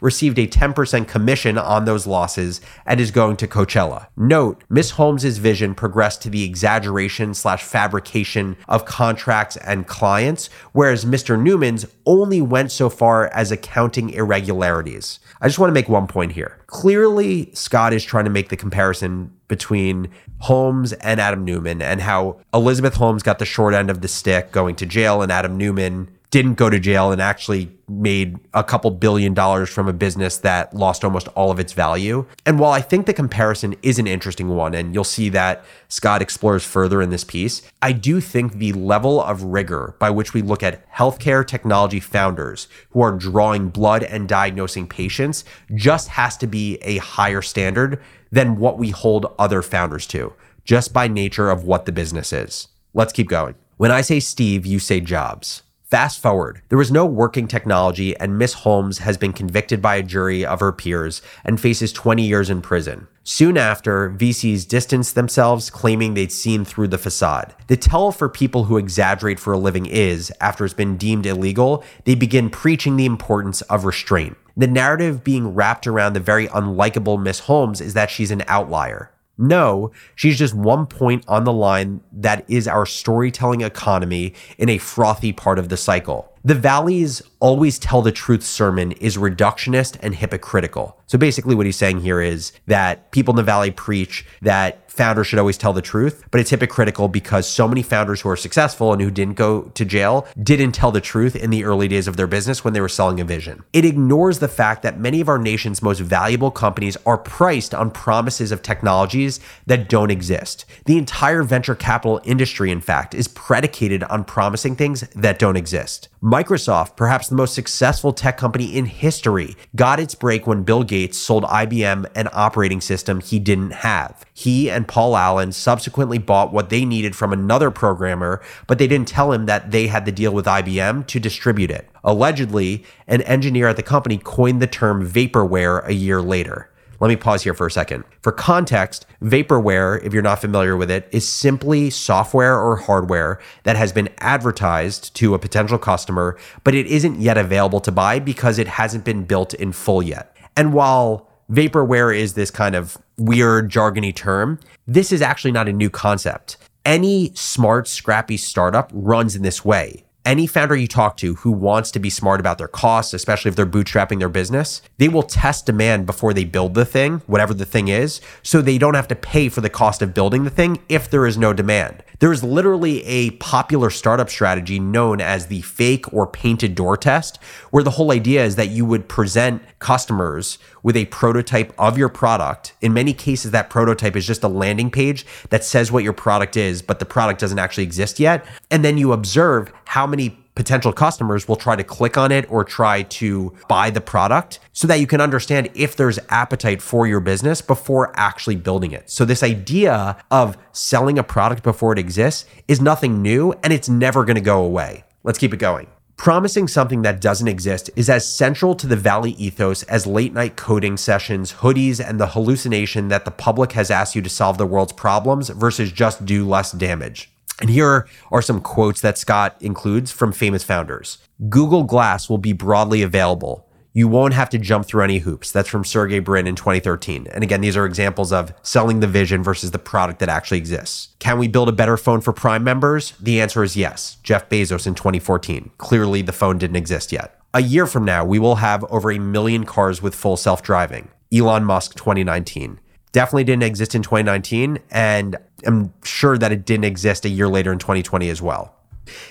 received 0.00 0.38
a 0.38 0.46
10% 0.46 1.08
commission 1.08 1.58
on 1.58 1.84
those 1.84 2.06
losses, 2.06 2.60
and 2.86 3.00
is 3.00 3.10
going 3.10 3.36
to 3.36 3.48
Coachella. 3.48 4.06
Note, 4.16 4.62
Miss 4.68 4.92
Holmes's 4.92 5.38
vision 5.38 5.74
progressed 5.74 6.22
to 6.22 6.30
the 6.30 6.44
exaggeration 6.44 7.34
slash 7.34 7.62
fabrication 7.64 8.56
of 8.68 8.84
contracts 8.84 9.56
and 9.56 9.88
clients, 9.88 10.50
whereas 10.72 11.04
Mr. 11.04 11.40
Neumann's 11.40 11.86
only 12.06 12.40
went 12.40 12.70
so 12.70 12.88
far 12.88 13.26
as 13.28 13.50
accounting 13.50 14.10
irregularities. 14.10 15.18
I 15.42 15.48
just 15.48 15.58
want 15.58 15.70
to 15.70 15.74
make 15.74 15.88
one 15.88 16.06
point 16.06 16.32
here. 16.32 16.62
Clearly, 16.68 17.50
Scott 17.52 17.92
is 17.92 18.04
trying 18.04 18.24
to 18.26 18.30
make 18.30 18.48
the 18.48 18.56
comparison 18.56 19.32
between 19.48 20.08
Holmes 20.38 20.92
and 20.92 21.20
Adam 21.20 21.44
Neumann 21.44 21.82
and 21.82 22.00
how 22.00 22.40
Elizabeth 22.54 22.94
Holmes 22.94 23.24
got 23.24 23.40
the 23.40 23.44
short 23.44 23.74
end 23.74 23.90
of 23.90 24.02
the 24.02 24.08
stick 24.08 24.52
going 24.52 24.76
to 24.76 24.86
jail 24.86 25.20
and 25.20 25.32
Adam 25.32 25.58
Neumann 25.58 26.16
didn't 26.32 26.54
go 26.54 26.70
to 26.70 26.80
jail 26.80 27.12
and 27.12 27.20
actually 27.20 27.70
made 27.86 28.38
a 28.54 28.64
couple 28.64 28.90
billion 28.90 29.34
dollars 29.34 29.68
from 29.68 29.86
a 29.86 29.92
business 29.92 30.38
that 30.38 30.72
lost 30.74 31.04
almost 31.04 31.28
all 31.28 31.50
of 31.50 31.60
its 31.60 31.74
value. 31.74 32.26
And 32.46 32.58
while 32.58 32.72
I 32.72 32.80
think 32.80 33.04
the 33.04 33.12
comparison 33.12 33.76
is 33.82 33.98
an 33.98 34.06
interesting 34.06 34.48
one, 34.48 34.72
and 34.72 34.94
you'll 34.94 35.04
see 35.04 35.28
that 35.28 35.62
Scott 35.88 36.22
explores 36.22 36.64
further 36.64 37.02
in 37.02 37.10
this 37.10 37.22
piece, 37.22 37.60
I 37.82 37.92
do 37.92 38.18
think 38.18 38.54
the 38.54 38.72
level 38.72 39.20
of 39.20 39.42
rigor 39.42 39.94
by 39.98 40.08
which 40.08 40.32
we 40.32 40.40
look 40.40 40.62
at 40.62 40.90
healthcare 40.90 41.46
technology 41.46 42.00
founders 42.00 42.66
who 42.90 43.02
are 43.02 43.12
drawing 43.12 43.68
blood 43.68 44.02
and 44.02 44.26
diagnosing 44.26 44.88
patients 44.88 45.44
just 45.74 46.08
has 46.08 46.38
to 46.38 46.46
be 46.46 46.78
a 46.80 46.96
higher 46.96 47.42
standard 47.42 48.00
than 48.30 48.56
what 48.56 48.78
we 48.78 48.88
hold 48.88 49.34
other 49.38 49.60
founders 49.60 50.06
to, 50.06 50.32
just 50.64 50.94
by 50.94 51.08
nature 51.08 51.50
of 51.50 51.64
what 51.64 51.84
the 51.84 51.92
business 51.92 52.32
is. 52.32 52.68
Let's 52.94 53.12
keep 53.12 53.28
going. 53.28 53.54
When 53.76 53.90
I 53.90 54.00
say 54.00 54.18
Steve, 54.18 54.64
you 54.64 54.78
say 54.78 55.00
Jobs. 55.00 55.62
Fast 55.92 56.22
forward, 56.22 56.62
there 56.70 56.78
was 56.78 56.90
no 56.90 57.04
working 57.04 57.46
technology, 57.46 58.16
and 58.16 58.38
Miss 58.38 58.54
Holmes 58.54 59.00
has 59.00 59.18
been 59.18 59.34
convicted 59.34 59.82
by 59.82 59.96
a 59.96 60.02
jury 60.02 60.42
of 60.42 60.60
her 60.60 60.72
peers 60.72 61.20
and 61.44 61.60
faces 61.60 61.92
20 61.92 62.26
years 62.26 62.48
in 62.48 62.62
prison. 62.62 63.08
Soon 63.24 63.58
after, 63.58 64.08
VCs 64.08 64.66
distanced 64.66 65.14
themselves, 65.14 65.68
claiming 65.68 66.14
they'd 66.14 66.32
seen 66.32 66.64
through 66.64 66.88
the 66.88 66.96
facade. 66.96 67.54
The 67.66 67.76
tell 67.76 68.10
for 68.10 68.30
people 68.30 68.64
who 68.64 68.78
exaggerate 68.78 69.38
for 69.38 69.52
a 69.52 69.58
living 69.58 69.84
is, 69.84 70.32
after 70.40 70.64
it's 70.64 70.72
been 70.72 70.96
deemed 70.96 71.26
illegal, 71.26 71.84
they 72.04 72.14
begin 72.14 72.48
preaching 72.48 72.96
the 72.96 73.04
importance 73.04 73.60
of 73.60 73.84
restraint. 73.84 74.38
The 74.56 74.68
narrative 74.68 75.22
being 75.22 75.54
wrapped 75.54 75.86
around 75.86 76.14
the 76.14 76.20
very 76.20 76.48
unlikable 76.48 77.22
Miss 77.22 77.40
Holmes 77.40 77.82
is 77.82 77.92
that 77.92 78.10
she's 78.10 78.30
an 78.30 78.44
outlier. 78.48 79.11
No, 79.38 79.90
she's 80.14 80.38
just 80.38 80.54
one 80.54 80.86
point 80.86 81.24
on 81.26 81.44
the 81.44 81.52
line 81.52 82.00
that 82.12 82.44
is 82.48 82.68
our 82.68 82.86
storytelling 82.86 83.62
economy 83.62 84.34
in 84.58 84.68
a 84.68 84.78
frothy 84.78 85.32
part 85.32 85.58
of 85.58 85.68
the 85.68 85.76
cycle. 85.76 86.32
The 86.44 86.54
Valley's 86.56 87.22
always 87.38 87.78
tell 87.78 88.02
the 88.02 88.10
truth 88.10 88.42
sermon 88.42 88.92
is 88.92 89.16
reductionist 89.16 89.96
and 90.00 90.14
hypocritical. 90.14 90.98
So 91.06 91.16
basically, 91.16 91.54
what 91.54 91.66
he's 91.66 91.76
saying 91.76 92.00
here 92.00 92.20
is 92.20 92.52
that 92.66 93.12
people 93.12 93.32
in 93.32 93.36
the 93.36 93.42
Valley 93.44 93.70
preach 93.70 94.26
that 94.42 94.81
founders 94.92 95.26
should 95.26 95.38
always 95.38 95.56
tell 95.56 95.72
the 95.72 95.82
truth, 95.82 96.24
but 96.30 96.40
it's 96.40 96.50
hypocritical 96.50 97.08
because 97.08 97.48
so 97.48 97.66
many 97.66 97.82
founders 97.82 98.20
who 98.20 98.28
are 98.28 98.36
successful 98.36 98.92
and 98.92 99.00
who 99.00 99.10
didn't 99.10 99.34
go 99.34 99.62
to 99.62 99.84
jail 99.84 100.26
didn't 100.40 100.72
tell 100.72 100.92
the 100.92 101.00
truth 101.00 101.34
in 101.34 101.50
the 101.50 101.64
early 101.64 101.88
days 101.88 102.06
of 102.06 102.16
their 102.16 102.26
business 102.26 102.62
when 102.62 102.74
they 102.74 102.80
were 102.80 102.88
selling 102.88 103.18
a 103.18 103.24
vision. 103.24 103.64
It 103.72 103.84
ignores 103.84 104.38
the 104.38 104.48
fact 104.48 104.82
that 104.82 105.00
many 105.00 105.20
of 105.20 105.28
our 105.28 105.38
nation's 105.38 105.82
most 105.82 106.00
valuable 106.00 106.50
companies 106.50 106.96
are 107.06 107.18
priced 107.18 107.74
on 107.74 107.90
promises 107.90 108.52
of 108.52 108.62
technologies 108.62 109.40
that 109.66 109.88
don't 109.88 110.10
exist. 110.10 110.66
The 110.84 110.98
entire 110.98 111.42
venture 111.42 111.74
capital 111.74 112.20
industry, 112.24 112.70
in 112.70 112.80
fact, 112.80 113.14
is 113.14 113.28
predicated 113.28 114.04
on 114.04 114.24
promising 114.24 114.76
things 114.76 115.00
that 115.14 115.38
don't 115.38 115.56
exist. 115.56 116.08
Microsoft, 116.22 116.96
perhaps 116.96 117.28
the 117.28 117.34
most 117.34 117.54
successful 117.54 118.12
tech 118.12 118.36
company 118.36 118.76
in 118.76 118.84
history, 118.84 119.56
got 119.74 119.98
its 119.98 120.14
break 120.14 120.46
when 120.46 120.62
Bill 120.62 120.84
Gates 120.84 121.18
sold 121.18 121.44
IBM 121.44 122.06
an 122.14 122.28
operating 122.32 122.80
system 122.80 123.20
he 123.20 123.38
didn't 123.38 123.72
have. 123.72 124.24
He 124.32 124.70
and 124.70 124.81
Paul 124.86 125.16
Allen 125.16 125.52
subsequently 125.52 126.18
bought 126.18 126.52
what 126.52 126.70
they 126.70 126.84
needed 126.84 127.16
from 127.16 127.32
another 127.32 127.70
programmer, 127.70 128.42
but 128.66 128.78
they 128.78 128.86
didn't 128.86 129.08
tell 129.08 129.32
him 129.32 129.46
that 129.46 129.70
they 129.70 129.86
had 129.86 130.04
the 130.04 130.12
deal 130.12 130.32
with 130.32 130.46
IBM 130.46 131.06
to 131.06 131.20
distribute 131.20 131.70
it. 131.70 131.88
Allegedly, 132.04 132.84
an 133.06 133.22
engineer 133.22 133.68
at 133.68 133.76
the 133.76 133.82
company 133.82 134.18
coined 134.18 134.60
the 134.62 134.66
term 134.66 135.08
vaporware 135.08 135.86
a 135.86 135.94
year 135.94 136.20
later. 136.20 136.68
Let 137.02 137.08
me 137.08 137.16
pause 137.16 137.42
here 137.42 137.52
for 137.52 137.66
a 137.66 137.70
second. 137.70 138.04
For 138.20 138.30
context, 138.30 139.06
vaporware, 139.20 140.00
if 140.04 140.12
you're 140.12 140.22
not 140.22 140.40
familiar 140.40 140.76
with 140.76 140.88
it, 140.88 141.08
is 141.10 141.28
simply 141.28 141.90
software 141.90 142.56
or 142.60 142.76
hardware 142.76 143.40
that 143.64 143.74
has 143.74 143.92
been 143.92 144.08
advertised 144.18 145.12
to 145.16 145.34
a 145.34 145.38
potential 145.40 145.78
customer, 145.78 146.38
but 146.62 146.76
it 146.76 146.86
isn't 146.86 147.20
yet 147.20 147.36
available 147.36 147.80
to 147.80 147.90
buy 147.90 148.20
because 148.20 148.56
it 148.56 148.68
hasn't 148.68 149.04
been 149.04 149.24
built 149.24 149.52
in 149.54 149.72
full 149.72 150.00
yet. 150.00 150.36
And 150.56 150.72
while 150.72 151.28
vaporware 151.52 152.16
is 152.16 152.32
this 152.32 152.50
kind 152.50 152.74
of 152.74 152.96
weird 153.18 153.70
jargony 153.70 154.14
term, 154.14 154.58
this 154.86 155.12
is 155.12 155.20
actually 155.20 155.52
not 155.52 155.68
a 155.68 155.72
new 155.72 155.90
concept. 155.90 156.56
Any 156.84 157.30
smart, 157.34 157.86
scrappy 157.86 158.38
startup 158.38 158.90
runs 158.92 159.36
in 159.36 159.42
this 159.42 159.64
way 159.64 160.04
any 160.24 160.46
founder 160.46 160.76
you 160.76 160.86
talk 160.86 161.16
to 161.16 161.34
who 161.36 161.50
wants 161.50 161.90
to 161.90 161.98
be 161.98 162.10
smart 162.10 162.38
about 162.38 162.58
their 162.58 162.68
costs, 162.68 163.12
especially 163.12 163.48
if 163.48 163.56
they're 163.56 163.66
bootstrapping 163.66 164.18
their 164.18 164.28
business, 164.28 164.82
they 164.98 165.08
will 165.08 165.22
test 165.22 165.66
demand 165.66 166.06
before 166.06 166.32
they 166.32 166.44
build 166.44 166.74
the 166.74 166.84
thing, 166.84 167.22
whatever 167.26 167.52
the 167.52 167.64
thing 167.64 167.88
is, 167.88 168.20
so 168.42 168.62
they 168.62 168.78
don't 168.78 168.94
have 168.94 169.08
to 169.08 169.16
pay 169.16 169.48
for 169.48 169.60
the 169.60 169.70
cost 169.70 170.00
of 170.00 170.14
building 170.14 170.44
the 170.44 170.50
thing 170.50 170.80
if 170.88 171.10
there 171.10 171.26
is 171.26 171.36
no 171.36 171.52
demand. 171.52 172.02
There 172.20 172.32
is 172.32 172.44
literally 172.44 173.04
a 173.04 173.30
popular 173.32 173.90
startup 173.90 174.30
strategy 174.30 174.78
known 174.78 175.20
as 175.20 175.46
the 175.46 175.62
fake 175.62 176.12
or 176.12 176.28
painted 176.28 176.76
door 176.76 176.96
test, 176.96 177.38
where 177.70 177.82
the 177.82 177.90
whole 177.90 178.12
idea 178.12 178.44
is 178.44 178.54
that 178.56 178.70
you 178.70 178.84
would 178.84 179.08
present 179.08 179.62
customers 179.80 180.58
with 180.82 180.96
a 180.96 181.06
prototype 181.06 181.72
of 181.78 181.96
your 181.96 182.08
product. 182.08 182.74
In 182.80 182.92
many 182.92 183.12
cases, 183.12 183.50
that 183.52 183.70
prototype 183.70 184.16
is 184.16 184.26
just 184.26 184.42
a 184.42 184.48
landing 184.48 184.90
page 184.90 185.26
that 185.50 185.64
says 185.64 185.92
what 185.92 186.04
your 186.04 186.12
product 186.12 186.56
is, 186.56 186.82
but 186.82 186.98
the 186.98 187.04
product 187.04 187.40
doesn't 187.40 187.58
actually 187.58 187.84
exist 187.84 188.18
yet. 188.18 188.44
And 188.70 188.84
then 188.84 188.98
you 188.98 189.12
observe 189.12 189.72
how 189.86 190.06
many 190.06 190.38
potential 190.54 190.92
customers 190.92 191.48
will 191.48 191.56
try 191.56 191.76
to 191.76 191.84
click 191.84 192.16
on 192.16 192.30
it 192.30 192.50
or 192.50 192.64
try 192.64 193.02
to 193.02 193.54
buy 193.68 193.90
the 193.90 194.00
product 194.00 194.58
so 194.72 194.86
that 194.86 195.00
you 195.00 195.06
can 195.06 195.20
understand 195.20 195.70
if 195.74 195.96
there's 195.96 196.18
appetite 196.28 196.82
for 196.82 197.06
your 197.06 197.20
business 197.20 197.62
before 197.62 198.12
actually 198.16 198.56
building 198.56 198.92
it. 198.92 199.08
So, 199.10 199.24
this 199.24 199.42
idea 199.42 200.16
of 200.30 200.58
selling 200.72 201.18
a 201.18 201.22
product 201.22 201.62
before 201.62 201.92
it 201.92 201.98
exists 201.98 202.44
is 202.68 202.80
nothing 202.80 203.22
new 203.22 203.52
and 203.62 203.72
it's 203.72 203.88
never 203.88 204.24
going 204.24 204.36
to 204.36 204.42
go 204.42 204.64
away. 204.64 205.04
Let's 205.24 205.38
keep 205.38 205.54
it 205.54 205.58
going. 205.58 205.86
Promising 206.22 206.68
something 206.68 207.02
that 207.02 207.20
doesn't 207.20 207.48
exist 207.48 207.90
is 207.96 208.08
as 208.08 208.24
central 208.24 208.76
to 208.76 208.86
the 208.86 208.94
Valley 208.94 209.32
ethos 209.32 209.82
as 209.82 210.06
late 210.06 210.32
night 210.32 210.54
coding 210.54 210.96
sessions, 210.96 211.54
hoodies, 211.54 211.98
and 211.98 212.20
the 212.20 212.28
hallucination 212.28 213.08
that 213.08 213.24
the 213.24 213.32
public 213.32 213.72
has 213.72 213.90
asked 213.90 214.14
you 214.14 214.22
to 214.22 214.30
solve 214.30 214.56
the 214.56 214.64
world's 214.64 214.92
problems 214.92 215.48
versus 215.48 215.90
just 215.90 216.24
do 216.24 216.48
less 216.48 216.70
damage. 216.70 217.28
And 217.60 217.68
here 217.68 218.06
are 218.30 218.40
some 218.40 218.60
quotes 218.60 219.00
that 219.00 219.18
Scott 219.18 219.56
includes 219.60 220.12
from 220.12 220.30
famous 220.30 220.62
founders 220.62 221.18
Google 221.48 221.82
Glass 221.82 222.28
will 222.28 222.38
be 222.38 222.52
broadly 222.52 223.02
available. 223.02 223.66
You 223.94 224.08
won't 224.08 224.32
have 224.32 224.48
to 224.50 224.58
jump 224.58 224.86
through 224.86 225.02
any 225.02 225.18
hoops. 225.18 225.52
That's 225.52 225.68
from 225.68 225.84
Sergey 225.84 226.18
Brin 226.18 226.46
in 226.46 226.56
2013. 226.56 227.26
And 227.30 227.44
again, 227.44 227.60
these 227.60 227.76
are 227.76 227.84
examples 227.84 228.32
of 228.32 228.54
selling 228.62 229.00
the 229.00 229.06
vision 229.06 229.42
versus 229.42 229.70
the 229.70 229.78
product 229.78 230.18
that 230.20 230.30
actually 230.30 230.58
exists. 230.58 231.14
Can 231.18 231.38
we 231.38 231.46
build 231.46 231.68
a 231.68 231.72
better 231.72 231.98
phone 231.98 232.22
for 232.22 232.32
Prime 232.32 232.64
members? 232.64 233.12
The 233.20 233.40
answer 233.40 233.62
is 233.62 233.76
yes. 233.76 234.16
Jeff 234.22 234.48
Bezos 234.48 234.86
in 234.86 234.94
2014. 234.94 235.72
Clearly, 235.76 236.22
the 236.22 236.32
phone 236.32 236.56
didn't 236.56 236.76
exist 236.76 237.12
yet. 237.12 237.38
A 237.52 237.60
year 237.60 237.86
from 237.86 238.06
now, 238.06 238.24
we 238.24 238.38
will 238.38 238.56
have 238.56 238.82
over 238.84 239.10
a 239.10 239.18
million 239.18 239.64
cars 239.64 240.00
with 240.00 240.14
full 240.14 240.38
self 240.38 240.62
driving. 240.62 241.08
Elon 241.30 241.64
Musk 241.64 241.94
2019 241.94 242.80
definitely 243.12 243.44
didn't 243.44 243.62
exist 243.62 243.94
in 243.94 244.02
2019. 244.02 244.78
And 244.90 245.36
I'm 245.66 245.92
sure 246.02 246.36
that 246.38 246.50
it 246.50 246.64
didn't 246.64 246.84
exist 246.84 247.24
a 247.24 247.28
year 247.28 247.48
later 247.48 247.72
in 247.72 247.78
2020 247.78 248.28
as 248.30 248.42
well. 248.42 248.74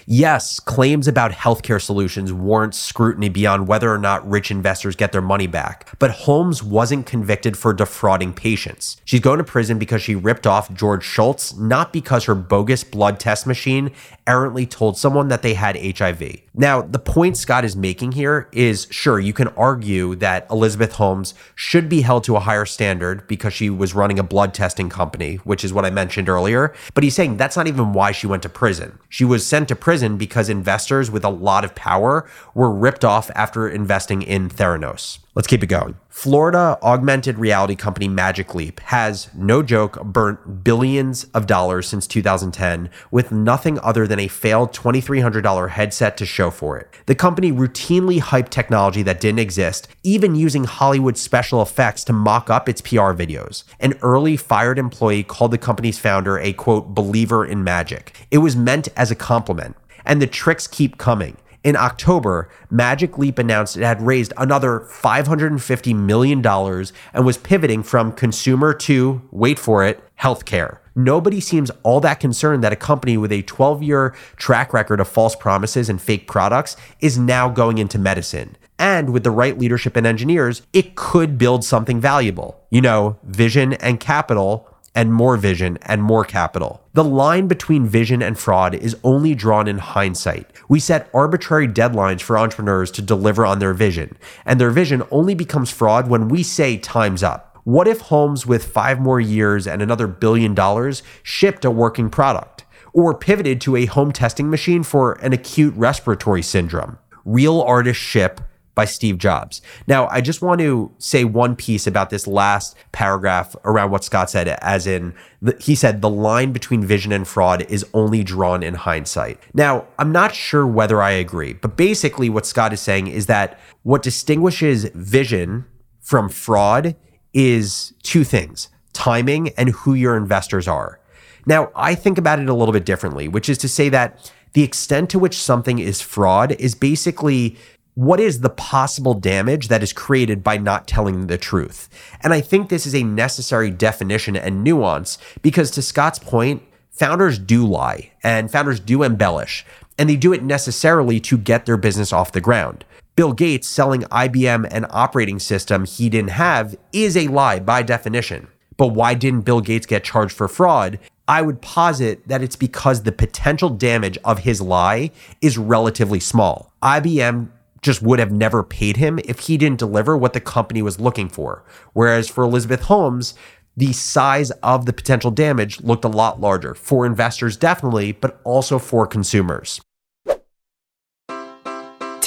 Yes, 0.06 0.60
claims 0.60 1.08
about 1.08 1.32
healthcare 1.32 1.82
solutions 1.82 2.34
warrant 2.34 2.76
scrutiny 2.76 3.30
beyond 3.30 3.68
whether 3.68 3.92
or 3.92 3.98
not 3.98 4.28
rich 4.30 4.52
investors 4.52 4.96
get 4.96 5.12
their 5.12 5.22
money 5.22 5.48
back. 5.48 5.90
But 6.00 6.12
Holmes 6.12 6.64
wasn't 6.64 7.06
convicted 7.06 7.58
for 7.58 7.74
defrauding 7.74 8.34
patients. 8.34 8.98
She's 9.06 9.20
going 9.20 9.38
to 9.38 9.44
prison 9.44 9.80
because 9.80 10.02
she 10.02 10.16
ripped 10.16 10.46
off 10.46 10.74
George 10.74 11.04
Shultz, 11.04 11.56
not 11.56 11.94
because 11.94 12.26
her 12.26 12.36
bogus 12.36 12.84
blood 12.84 13.20
test 13.20 13.48
machine 13.48 13.92
errantly 14.28 14.66
told 14.66 14.98
someone 14.98 15.30
that 15.30 15.42
they 15.42 15.54
had 15.54 15.78
HIV. 15.98 16.42
Now, 16.54 16.82
the 16.82 17.00
point 17.00 17.38
Scott 17.38 17.64
is 17.64 17.78
making 17.78 18.12
here 18.12 18.50
is 18.52 18.88
sure, 18.92 19.20
you 19.20 19.32
can 19.32 19.48
argue 19.50 20.16
that 20.16 20.48
Elizabeth 20.52 20.94
Holmes 20.94 21.34
should 21.56 21.88
be 21.88 22.02
held 22.02 22.26
to 22.26 22.36
a 22.36 22.42
higher 22.42 22.66
standard 22.66 23.26
because 23.28 23.54
she 23.54 23.70
was 23.70 23.96
running 23.96 24.20
a 24.20 24.24
blood 24.24 24.54
testing 24.54 24.90
company, 24.90 25.38
which 25.38 25.64
is 25.64 25.72
what 25.72 25.86
I 25.86 25.92
mentioned 25.92 26.28
earlier. 26.28 26.74
But 26.94 27.06
he's 27.06 27.16
saying 27.16 27.38
that's 27.38 27.56
not 27.56 27.68
even 27.68 27.94
why 27.94 28.12
she 28.12 28.28
went 28.28 28.44
to 28.44 28.50
prison. 28.50 29.00
She 29.08 29.24
was 29.24 29.46
sent 29.46 29.70
to 29.70 29.78
prison 29.78 30.18
because 30.18 30.50
investors 30.50 31.10
with 31.10 31.24
a 31.24 31.30
lot 31.30 31.64
of 31.64 31.74
power 31.74 32.30
were 32.54 32.70
ripped 32.70 33.06
off 33.06 33.32
after 33.34 33.70
investing 33.70 34.22
in 34.22 34.50
Theranos. 34.50 35.20
Let's 35.34 35.48
keep 35.48 35.64
it 35.64 35.68
going. 35.68 35.96
Florida 36.10 36.78
augmented 36.84 37.38
reality 37.38 37.78
company 37.78 38.10
Magic 38.10 38.54
Leap 38.54 38.82
has, 38.82 39.30
no 39.34 39.64
joke, 39.64 40.04
burnt 40.04 40.62
billions 40.62 41.24
of 41.34 41.48
dollars 41.48 41.88
since 41.88 42.06
2010 42.06 42.90
with 43.12 43.32
nothing 43.32 43.80
other 43.80 44.06
than 44.06 44.20
a 44.20 44.28
failed 44.28 44.74
$2,300 44.74 45.70
headset 45.70 46.18
to 46.18 46.26
show 46.42 46.50
for 46.50 46.76
it. 46.80 46.88
The 47.06 47.14
company 47.14 47.52
routinely 47.52 48.20
hyped 48.20 48.50
technology 48.50 49.04
that 49.04 49.22
didn't 49.22 49.38
exist, 49.48 49.88
even 50.02 50.34
using 50.34 50.64
Hollywood 50.64 51.16
special 51.16 51.62
effects 51.62 52.04
to 52.06 52.14
mock 52.14 52.50
up 52.50 52.68
its 52.68 52.82
PR 52.82 53.14
videos. 53.14 53.64
An 53.80 53.94
early 54.02 54.38
fired 54.38 54.80
employee 54.80 55.24
called 55.24 55.52
the 55.52 55.60
company's 55.60 56.00
founder 56.00 56.40
a 56.40 56.54
quote, 56.54 56.96
believer 56.96 57.46
in 57.46 57.64
magic. 57.64 58.16
It 58.32 58.40
was 58.40 58.56
meant 58.56 58.88
as 58.98 59.12
a 59.12 59.16
compliment. 59.16 59.76
And 60.04 60.20
the 60.20 60.26
tricks 60.26 60.66
keep 60.66 60.98
coming. 60.98 61.38
In 61.64 61.76
October, 61.76 62.50
Magic 62.72 63.20
Leap 63.20 63.38
announced 63.38 63.78
it 63.78 63.84
had 63.84 64.02
raised 64.02 64.34
another 64.36 64.80
$550 64.90 65.96
million 65.96 66.44
and 66.44 67.26
was 67.26 67.38
pivoting 67.38 67.84
from 67.84 68.14
consumer 68.14 68.74
to, 68.74 69.22
wait 69.30 69.60
for 69.60 69.86
it, 69.86 70.02
healthcare. 70.20 70.81
Nobody 70.96 71.40
seems 71.40 71.72
all 71.84 72.00
that 72.02 72.20
concerned 72.20 72.64
that 72.64 72.74
a 72.74 72.78
company 72.78 73.18
with 73.18 73.32
a 73.32 73.44
12 73.44 73.84
year 73.84 74.16
track 74.36 74.74
record 74.74 75.00
of 75.00 75.08
false 75.08 75.36
promises 75.36 75.90
and 75.90 76.02
fake 76.02 76.28
products 76.28 76.76
is 77.00 77.18
now 77.18 77.50
going 77.50 77.78
into 77.78 77.98
medicine. 77.98 78.58
And 78.78 79.14
with 79.14 79.24
the 79.24 79.32
right 79.32 79.58
leadership 79.58 79.96
and 79.96 80.08
engineers, 80.08 80.64
it 80.74 80.96
could 80.96 81.38
build 81.38 81.64
something 81.64 82.02
valuable. 82.02 82.66
You 82.72 82.82
know, 82.82 83.18
vision 83.24 83.74
and 83.74 84.00
capital 84.00 84.68
and 84.94 85.14
more 85.14 85.38
vision 85.38 85.78
and 85.84 86.04
more 86.04 86.26
capital. 86.26 86.82
The 86.94 87.04
line 87.04 87.48
between 87.48 87.86
vision 87.86 88.22
and 88.22 88.38
fraud 88.38 88.76
is 88.76 88.98
only 89.04 89.36
drawn 89.36 89.68
in 89.68 89.78
hindsight. 89.78 90.52
We 90.68 90.80
set 90.80 91.10
arbitrary 91.14 91.68
deadlines 91.68 92.22
for 92.22 92.38
entrepreneurs 92.38 92.92
to 92.92 93.02
deliver 93.02 93.46
on 93.46 93.60
their 93.60 93.74
vision, 93.74 94.18
and 94.46 94.60
their 94.60 94.72
vision 94.72 95.04
only 95.12 95.34
becomes 95.36 95.72
fraud 95.72 96.10
when 96.10 96.28
we 96.28 96.44
say 96.44 96.78
time's 96.78 97.24
up. 97.24 97.51
What 97.64 97.88
if 97.88 98.02
Holmes, 98.02 98.46
with 98.46 98.66
five 98.66 99.00
more 99.00 99.20
years 99.20 99.68
and 99.68 99.82
another 99.82 100.08
billion 100.08 100.56
dollars, 100.56 101.04
shipped 101.22 101.64
a 101.64 101.72
working 101.72 102.10
product? 102.10 102.66
Or 102.94 103.14
pivoted 103.14 103.62
to 103.62 103.76
a 103.76 103.86
home 103.86 104.12
testing 104.12 104.50
machine 104.50 104.84
for 104.84 105.14
an 105.14 105.32
acute 105.32 105.74
respiratory 105.76 106.42
syndrome? 106.42 106.98
Real 107.24 107.62
artists 107.62 108.04
ship 108.04 108.42
by 108.74 108.86
Steve 108.86 109.18
Jobs. 109.18 109.62
Now, 109.86 110.08
I 110.08 110.22
just 110.22 110.42
want 110.42 110.60
to 110.62 110.92
say 110.98 111.24
one 111.24 111.56
piece 111.56 111.86
about 111.86 112.10
this 112.10 112.26
last 112.26 112.76
paragraph 112.92 113.56
around 113.64 113.92
what 113.92 114.04
Scott 114.04 114.30
said, 114.30 114.48
as 114.48 114.88
in, 114.88 115.14
he 115.60 115.76
said, 115.76 116.02
the 116.02 116.10
line 116.10 116.52
between 116.52 116.84
vision 116.84 117.12
and 117.12 117.28
fraud 117.28 117.66
is 117.70 117.86
only 117.94 118.24
drawn 118.24 118.64
in 118.64 118.74
hindsight. 118.74 119.40
Now, 119.54 119.86
I'm 120.00 120.12
not 120.12 120.34
sure 120.34 120.66
whether 120.66 121.02
I 121.02 121.12
agree, 121.12 121.54
but 121.54 121.78
basically, 121.78 122.30
what 122.30 122.46
Scott 122.46 122.74
is 122.74 122.82
saying 122.82 123.08
is 123.08 123.28
that 123.28 123.60
what 123.84 124.04
distinguishes 124.04 124.86
vision 124.96 125.66
from 126.00 126.30
fraud 126.30 126.96
is 127.34 127.94
two 128.04 128.24
things 128.24 128.70
timing 128.94 129.50
and 129.50 129.70
who 129.70 129.94
your 129.94 130.18
investors 130.18 130.68
are. 130.68 131.00
Now, 131.46 131.72
I 131.76 131.96
think 131.96 132.18
about 132.18 132.40
it 132.40 132.50
a 132.50 132.54
little 132.54 132.74
bit 132.74 132.86
differently, 132.86 133.28
which 133.28 133.50
is 133.50 133.58
to 133.60 133.70
say 133.70 133.90
that 133.90 134.32
the 134.54 134.64
extent 134.64 135.10
to 135.12 135.20
which 135.20 135.38
something 135.38 135.80
is 135.80 136.02
fraud 136.02 136.52
is 136.54 136.76
basically 136.76 137.56
what 137.94 138.20
is 138.20 138.40
the 138.40 138.50
possible 138.50 139.14
damage 139.14 139.68
that 139.68 139.84
is 139.84 139.94
created 139.94 140.44
by 140.44 140.58
not 140.58 140.88
telling 140.88 141.28
the 141.28 141.38
truth? 141.38 141.90
And 142.22 142.34
I 142.34 142.42
think 142.42 142.70
this 142.70 142.86
is 142.86 142.96
a 142.96 143.04
necessary 143.04 143.70
definition 143.70 144.36
and 144.36 144.64
nuance 144.64 145.18
because, 145.42 145.72
to 145.72 145.82
Scott's 145.82 146.20
point, 146.20 146.64
founders 146.90 147.38
do 147.38 147.66
lie 147.66 148.12
and 148.24 148.52
founders 148.52 148.80
do 148.80 149.04
embellish, 149.04 149.66
and 149.98 150.10
they 150.10 150.16
do 150.16 150.34
it 150.34 150.44
necessarily 150.44 151.20
to 151.22 151.38
get 151.38 151.66
their 151.66 151.78
business 151.78 152.14
off 152.14 152.32
the 152.32 152.42
ground. 152.42 152.86
Bill 153.18 153.34
Gates 153.34 153.68
selling 153.68 154.04
IBM 154.04 154.72
an 154.72 154.86
operating 154.90 155.38
system 155.38 155.84
he 155.84 156.08
didn't 156.08 156.30
have 156.30 156.78
is 156.94 157.18
a 157.18 157.28
lie 157.28 157.60
by 157.60 157.82
definition. 157.82 158.48
But 158.78 158.88
why 158.88 159.16
didn't 159.16 159.42
Bill 159.42 159.60
Gates 159.60 159.86
get 159.86 160.06
charged 160.06 160.34
for 160.34 160.48
fraud? 160.48 160.98
I 161.28 161.42
would 161.42 161.62
posit 161.62 162.26
that 162.30 162.42
it's 162.42 162.56
because 162.56 163.04
the 163.04 163.12
potential 163.12 163.70
damage 163.70 164.18
of 164.24 164.40
his 164.40 164.62
lie 164.62 165.12
is 165.42 165.58
relatively 165.58 166.22
small. 166.22 166.72
IBM 166.82 167.50
just 167.82 168.02
would 168.02 168.20
have 168.20 168.32
never 168.32 168.64
paid 168.64 168.96
him 168.96 169.20
if 169.26 169.40
he 169.40 169.58
didn't 169.58 169.80
deliver 169.80 170.16
what 170.16 170.32
the 170.32 170.40
company 170.40 170.82
was 170.82 171.00
looking 171.00 171.28
for. 171.28 171.66
Whereas 171.92 172.30
for 172.30 172.46
Elizabeth 172.46 172.84
Holmes, 172.84 173.34
the 173.76 173.92
size 173.92 174.52
of 174.64 174.86
the 174.86 174.94
potential 174.94 175.32
damage 175.32 175.82
looked 175.82 176.06
a 176.06 176.10
lot 176.10 176.40
larger 176.40 176.76
for 176.76 177.06
investors, 177.06 177.58
definitely, 177.58 178.14
but 178.14 178.40
also 178.46 178.80
for 178.80 179.06
consumers. 179.06 179.82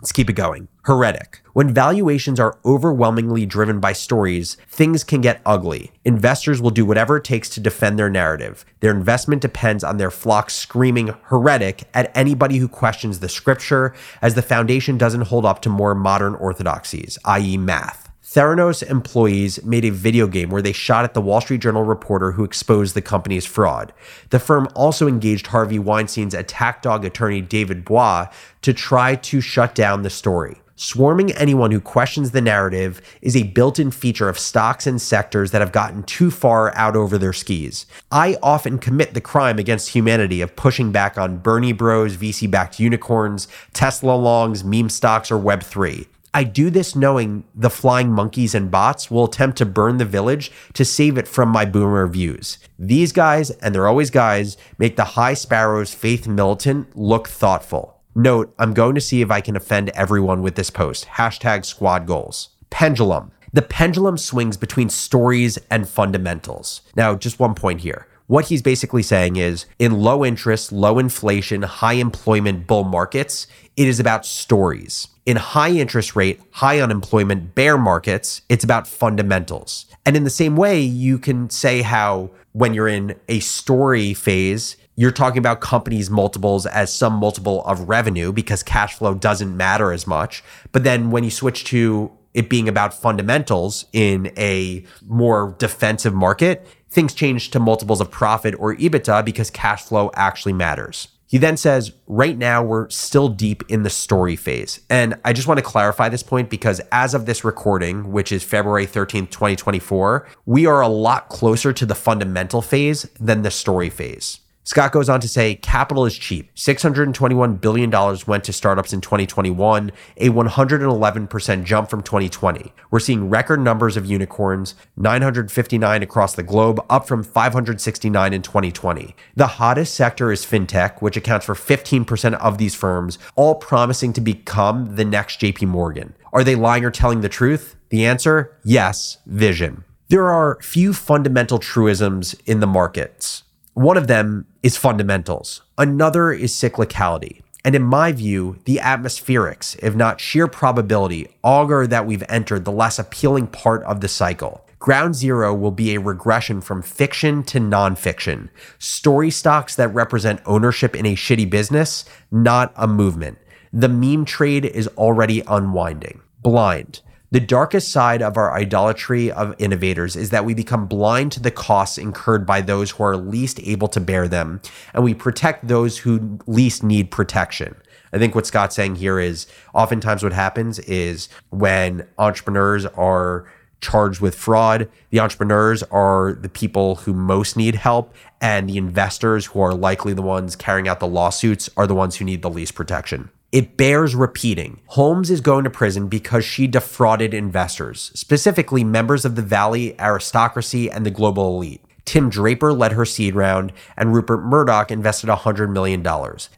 Let's 0.00 0.12
keep 0.12 0.30
it 0.30 0.34
going. 0.34 0.68
Heretic. 0.82 1.42
When 1.54 1.74
valuations 1.74 2.38
are 2.38 2.58
overwhelmingly 2.64 3.46
driven 3.46 3.80
by 3.80 3.94
stories, 3.94 4.56
things 4.68 5.02
can 5.02 5.20
get 5.20 5.42
ugly. 5.44 5.90
Investors 6.04 6.62
will 6.62 6.70
do 6.70 6.86
whatever 6.86 7.16
it 7.16 7.24
takes 7.24 7.48
to 7.50 7.60
defend 7.60 7.98
their 7.98 8.08
narrative. 8.08 8.64
Their 8.78 8.92
investment 8.92 9.42
depends 9.42 9.82
on 9.82 9.96
their 9.96 10.12
flock 10.12 10.50
screaming 10.50 11.14
heretic 11.30 11.82
at 11.94 12.16
anybody 12.16 12.58
who 12.58 12.68
questions 12.68 13.18
the 13.18 13.28
scripture, 13.28 13.92
as 14.22 14.36
the 14.36 14.42
foundation 14.42 14.98
doesn't 14.98 15.22
hold 15.22 15.44
up 15.44 15.60
to 15.62 15.68
more 15.68 15.96
modern 15.96 16.36
orthodoxies, 16.36 17.18
i.e., 17.24 17.56
math. 17.56 18.07
Theranos 18.30 18.82
employees 18.82 19.64
made 19.64 19.86
a 19.86 19.90
video 19.90 20.26
game 20.26 20.50
where 20.50 20.60
they 20.60 20.72
shot 20.72 21.02
at 21.02 21.14
the 21.14 21.20
Wall 21.22 21.40
Street 21.40 21.62
Journal 21.62 21.82
reporter 21.82 22.32
who 22.32 22.44
exposed 22.44 22.94
the 22.94 23.00
company's 23.00 23.46
fraud. 23.46 23.90
The 24.28 24.38
firm 24.38 24.68
also 24.74 25.08
engaged 25.08 25.46
Harvey 25.46 25.78
Weinstein's 25.78 26.34
attack 26.34 26.82
dog 26.82 27.06
attorney 27.06 27.40
David 27.40 27.86
Boies 27.86 28.26
to 28.60 28.74
try 28.74 29.14
to 29.14 29.40
shut 29.40 29.74
down 29.74 30.02
the 30.02 30.10
story. 30.10 30.58
Swarming 30.76 31.32
anyone 31.32 31.70
who 31.70 31.80
questions 31.80 32.32
the 32.32 32.42
narrative 32.42 33.00
is 33.22 33.34
a 33.34 33.44
built 33.44 33.78
in 33.78 33.90
feature 33.90 34.28
of 34.28 34.38
stocks 34.38 34.86
and 34.86 35.00
sectors 35.00 35.50
that 35.52 35.62
have 35.62 35.72
gotten 35.72 36.02
too 36.02 36.30
far 36.30 36.76
out 36.76 36.96
over 36.96 37.16
their 37.16 37.32
skis. 37.32 37.86
I 38.12 38.36
often 38.42 38.78
commit 38.78 39.14
the 39.14 39.22
crime 39.22 39.58
against 39.58 39.88
humanity 39.88 40.42
of 40.42 40.54
pushing 40.54 40.92
back 40.92 41.16
on 41.16 41.38
Bernie 41.38 41.72
Bros, 41.72 42.18
VC 42.18 42.48
backed 42.48 42.78
unicorns, 42.78 43.48
Tesla 43.72 44.12
longs, 44.12 44.62
meme 44.62 44.90
stocks, 44.90 45.30
or 45.30 45.38
Web3. 45.38 46.06
I 46.38 46.44
do 46.44 46.70
this 46.70 46.94
knowing 46.94 47.42
the 47.52 47.68
flying 47.68 48.12
monkeys 48.12 48.54
and 48.54 48.70
bots 48.70 49.10
will 49.10 49.24
attempt 49.24 49.58
to 49.58 49.66
burn 49.66 49.96
the 49.96 50.04
village 50.04 50.52
to 50.74 50.84
save 50.84 51.18
it 51.18 51.26
from 51.26 51.48
my 51.48 51.64
boomer 51.64 52.06
views. 52.06 52.58
These 52.78 53.10
guys, 53.10 53.50
and 53.50 53.74
they're 53.74 53.88
always 53.88 54.10
guys, 54.10 54.56
make 54.78 54.94
the 54.94 55.02
High 55.02 55.34
Sparrows 55.34 55.92
Faith 55.92 56.28
Militant 56.28 56.96
look 56.96 57.26
thoughtful. 57.26 58.00
Note, 58.14 58.54
I'm 58.56 58.72
going 58.72 58.94
to 58.94 59.00
see 59.00 59.20
if 59.20 59.32
I 59.32 59.40
can 59.40 59.56
offend 59.56 59.88
everyone 59.96 60.40
with 60.40 60.54
this 60.54 60.70
post. 60.70 61.06
Hashtag 61.06 61.64
squad 61.64 62.06
goals. 62.06 62.50
Pendulum. 62.70 63.32
The 63.52 63.62
pendulum 63.62 64.16
swings 64.16 64.56
between 64.56 64.90
stories 64.90 65.58
and 65.68 65.88
fundamentals. 65.88 66.82
Now, 66.94 67.16
just 67.16 67.40
one 67.40 67.56
point 67.56 67.80
here. 67.80 68.06
What 68.28 68.44
he's 68.44 68.60
basically 68.60 69.02
saying 69.02 69.36
is 69.36 69.64
in 69.78 70.00
low 70.00 70.22
interest, 70.22 70.70
low 70.70 70.98
inflation, 70.98 71.62
high 71.62 71.94
employment 71.94 72.66
bull 72.66 72.84
markets, 72.84 73.46
it 73.74 73.88
is 73.88 73.98
about 73.98 74.26
stories. 74.26 75.08
In 75.24 75.38
high 75.38 75.70
interest 75.70 76.14
rate, 76.14 76.38
high 76.50 76.78
unemployment 76.78 77.54
bear 77.54 77.78
markets, 77.78 78.42
it's 78.50 78.64
about 78.64 78.86
fundamentals. 78.86 79.86
And 80.04 80.14
in 80.14 80.24
the 80.24 80.30
same 80.30 80.56
way, 80.56 80.78
you 80.78 81.18
can 81.18 81.48
say 81.48 81.80
how 81.80 82.28
when 82.52 82.74
you're 82.74 82.86
in 82.86 83.18
a 83.30 83.40
story 83.40 84.12
phase, 84.12 84.76
you're 84.94 85.10
talking 85.10 85.38
about 85.38 85.62
companies' 85.62 86.10
multiples 86.10 86.66
as 86.66 86.92
some 86.92 87.14
multiple 87.14 87.64
of 87.64 87.88
revenue 87.88 88.30
because 88.30 88.62
cash 88.62 88.94
flow 88.94 89.14
doesn't 89.14 89.56
matter 89.56 89.90
as 89.90 90.06
much. 90.06 90.44
But 90.72 90.84
then 90.84 91.10
when 91.10 91.24
you 91.24 91.30
switch 91.30 91.64
to 91.64 92.10
it 92.34 92.48
being 92.48 92.68
about 92.68 92.94
fundamentals 92.94 93.86
in 93.92 94.32
a 94.36 94.84
more 95.06 95.54
defensive 95.58 96.14
market, 96.14 96.66
things 96.90 97.14
change 97.14 97.50
to 97.50 97.60
multiples 97.60 98.00
of 98.00 98.10
profit 98.10 98.54
or 98.58 98.74
EBITDA 98.74 99.24
because 99.24 99.50
cash 99.50 99.82
flow 99.82 100.10
actually 100.14 100.52
matters. 100.52 101.08
He 101.28 101.36
then 101.36 101.58
says, 101.58 101.92
right 102.06 102.38
now 102.38 102.62
we're 102.62 102.88
still 102.88 103.28
deep 103.28 103.62
in 103.68 103.82
the 103.82 103.90
story 103.90 104.34
phase. 104.34 104.80
And 104.88 105.14
I 105.26 105.34
just 105.34 105.46
want 105.46 105.58
to 105.58 105.64
clarify 105.64 106.08
this 106.08 106.22
point 106.22 106.48
because 106.48 106.80
as 106.90 107.12
of 107.12 107.26
this 107.26 107.44
recording, 107.44 108.12
which 108.12 108.32
is 108.32 108.42
February 108.42 108.86
13th, 108.86 109.30
2024, 109.30 110.26
we 110.46 110.64
are 110.64 110.80
a 110.80 110.88
lot 110.88 111.28
closer 111.28 111.70
to 111.74 111.84
the 111.84 111.94
fundamental 111.94 112.62
phase 112.62 113.02
than 113.20 113.42
the 113.42 113.50
story 113.50 113.90
phase. 113.90 114.40
Scott 114.68 114.92
goes 114.92 115.08
on 115.08 115.18
to 115.20 115.28
say 115.28 115.54
capital 115.54 116.04
is 116.04 116.18
cheap. 116.18 116.54
$621 116.54 117.58
billion 117.58 117.90
went 118.26 118.44
to 118.44 118.52
startups 118.52 118.92
in 118.92 119.00
2021, 119.00 119.90
a 120.18 120.28
111% 120.28 121.64
jump 121.64 121.88
from 121.88 122.02
2020. 122.02 122.74
We're 122.90 123.00
seeing 123.00 123.30
record 123.30 123.60
numbers 123.60 123.96
of 123.96 124.04
unicorns, 124.04 124.74
959 124.98 126.02
across 126.02 126.34
the 126.34 126.42
globe, 126.42 126.84
up 126.90 127.08
from 127.08 127.22
569 127.22 128.34
in 128.34 128.42
2020. 128.42 129.16
The 129.34 129.46
hottest 129.46 129.94
sector 129.94 130.30
is 130.30 130.44
fintech, 130.44 131.00
which 131.00 131.16
accounts 131.16 131.46
for 131.46 131.54
15% 131.54 132.34
of 132.34 132.58
these 132.58 132.74
firms, 132.74 133.18
all 133.36 133.54
promising 133.54 134.12
to 134.12 134.20
become 134.20 134.96
the 134.96 135.04
next 135.06 135.40
JP 135.40 135.66
Morgan. 135.68 136.14
Are 136.34 136.44
they 136.44 136.56
lying 136.56 136.84
or 136.84 136.90
telling 136.90 137.22
the 137.22 137.30
truth? 137.30 137.74
The 137.88 138.04
answer 138.04 138.54
yes, 138.64 139.16
vision. 139.24 139.84
There 140.08 140.28
are 140.28 140.58
few 140.60 140.92
fundamental 140.92 141.58
truisms 141.58 142.34
in 142.44 142.60
the 142.60 142.66
markets. 142.66 143.44
One 143.78 143.96
of 143.96 144.08
them 144.08 144.44
is 144.64 144.76
fundamentals, 144.76 145.62
another 145.78 146.32
is 146.32 146.52
cyclicality. 146.52 147.42
And 147.64 147.76
in 147.76 147.82
my 147.84 148.10
view, 148.10 148.58
the 148.64 148.78
atmospherics, 148.78 149.78
if 149.80 149.94
not 149.94 150.20
sheer 150.20 150.48
probability, 150.48 151.28
augur 151.44 151.86
that 151.86 152.04
we've 152.04 152.24
entered 152.28 152.64
the 152.64 152.72
less 152.72 152.98
appealing 152.98 153.46
part 153.46 153.84
of 153.84 154.00
the 154.00 154.08
cycle. 154.08 154.66
Ground 154.80 155.14
Zero 155.14 155.54
will 155.54 155.70
be 155.70 155.94
a 155.94 156.00
regression 156.00 156.60
from 156.60 156.82
fiction 156.82 157.44
to 157.44 157.60
nonfiction. 157.60 158.48
Story 158.80 159.30
stocks 159.30 159.76
that 159.76 159.94
represent 159.94 160.40
ownership 160.44 160.96
in 160.96 161.06
a 161.06 161.14
shitty 161.14 161.48
business, 161.48 162.04
not 162.32 162.72
a 162.74 162.88
movement. 162.88 163.38
The 163.72 163.88
meme 163.88 164.24
trade 164.24 164.64
is 164.64 164.88
already 164.96 165.44
unwinding. 165.46 166.20
Blind. 166.42 167.00
The 167.30 167.40
darkest 167.40 167.92
side 167.92 168.22
of 168.22 168.38
our 168.38 168.56
idolatry 168.56 169.30
of 169.30 169.54
innovators 169.58 170.16
is 170.16 170.30
that 170.30 170.46
we 170.46 170.54
become 170.54 170.86
blind 170.86 171.30
to 171.32 171.40
the 171.40 171.50
costs 171.50 171.98
incurred 171.98 172.46
by 172.46 172.62
those 172.62 172.92
who 172.92 173.04
are 173.04 173.18
least 173.18 173.60
able 173.64 173.88
to 173.88 174.00
bear 174.00 174.28
them, 174.28 174.62
and 174.94 175.04
we 175.04 175.12
protect 175.12 175.68
those 175.68 175.98
who 175.98 176.38
least 176.46 176.82
need 176.82 177.10
protection. 177.10 177.76
I 178.14 178.18
think 178.18 178.34
what 178.34 178.46
Scott's 178.46 178.74
saying 178.74 178.96
here 178.96 179.20
is 179.20 179.46
oftentimes 179.74 180.22
what 180.22 180.32
happens 180.32 180.78
is 180.78 181.28
when 181.50 182.06
entrepreneurs 182.16 182.86
are 182.86 183.44
charged 183.82 184.22
with 184.22 184.34
fraud, 184.34 184.88
the 185.10 185.20
entrepreneurs 185.20 185.82
are 185.82 186.32
the 186.32 186.48
people 186.48 186.96
who 186.96 187.12
most 187.12 187.58
need 187.58 187.74
help, 187.74 188.14
and 188.40 188.70
the 188.70 188.78
investors 188.78 189.44
who 189.44 189.60
are 189.60 189.74
likely 189.74 190.14
the 190.14 190.22
ones 190.22 190.56
carrying 190.56 190.88
out 190.88 190.98
the 190.98 191.06
lawsuits 191.06 191.68
are 191.76 191.86
the 191.86 191.94
ones 191.94 192.16
who 192.16 192.24
need 192.24 192.40
the 192.40 192.48
least 192.48 192.74
protection. 192.74 193.28
It 193.50 193.78
bears 193.78 194.14
repeating. 194.14 194.80
Holmes 194.88 195.30
is 195.30 195.40
going 195.40 195.64
to 195.64 195.70
prison 195.70 196.08
because 196.08 196.44
she 196.44 196.66
defrauded 196.66 197.32
investors, 197.32 198.10
specifically 198.14 198.84
members 198.84 199.24
of 199.24 199.36
the 199.36 199.42
Valley 199.42 199.98
aristocracy 199.98 200.90
and 200.90 201.06
the 201.06 201.10
global 201.10 201.56
elite. 201.56 201.82
Tim 202.08 202.30
Draper 202.30 202.72
led 202.72 202.92
her 202.92 203.04
seed 203.04 203.34
round, 203.34 203.70
and 203.94 204.14
Rupert 204.14 204.42
Murdoch 204.42 204.90
invested 204.90 205.28
$100 205.28 205.70
million. 205.70 206.02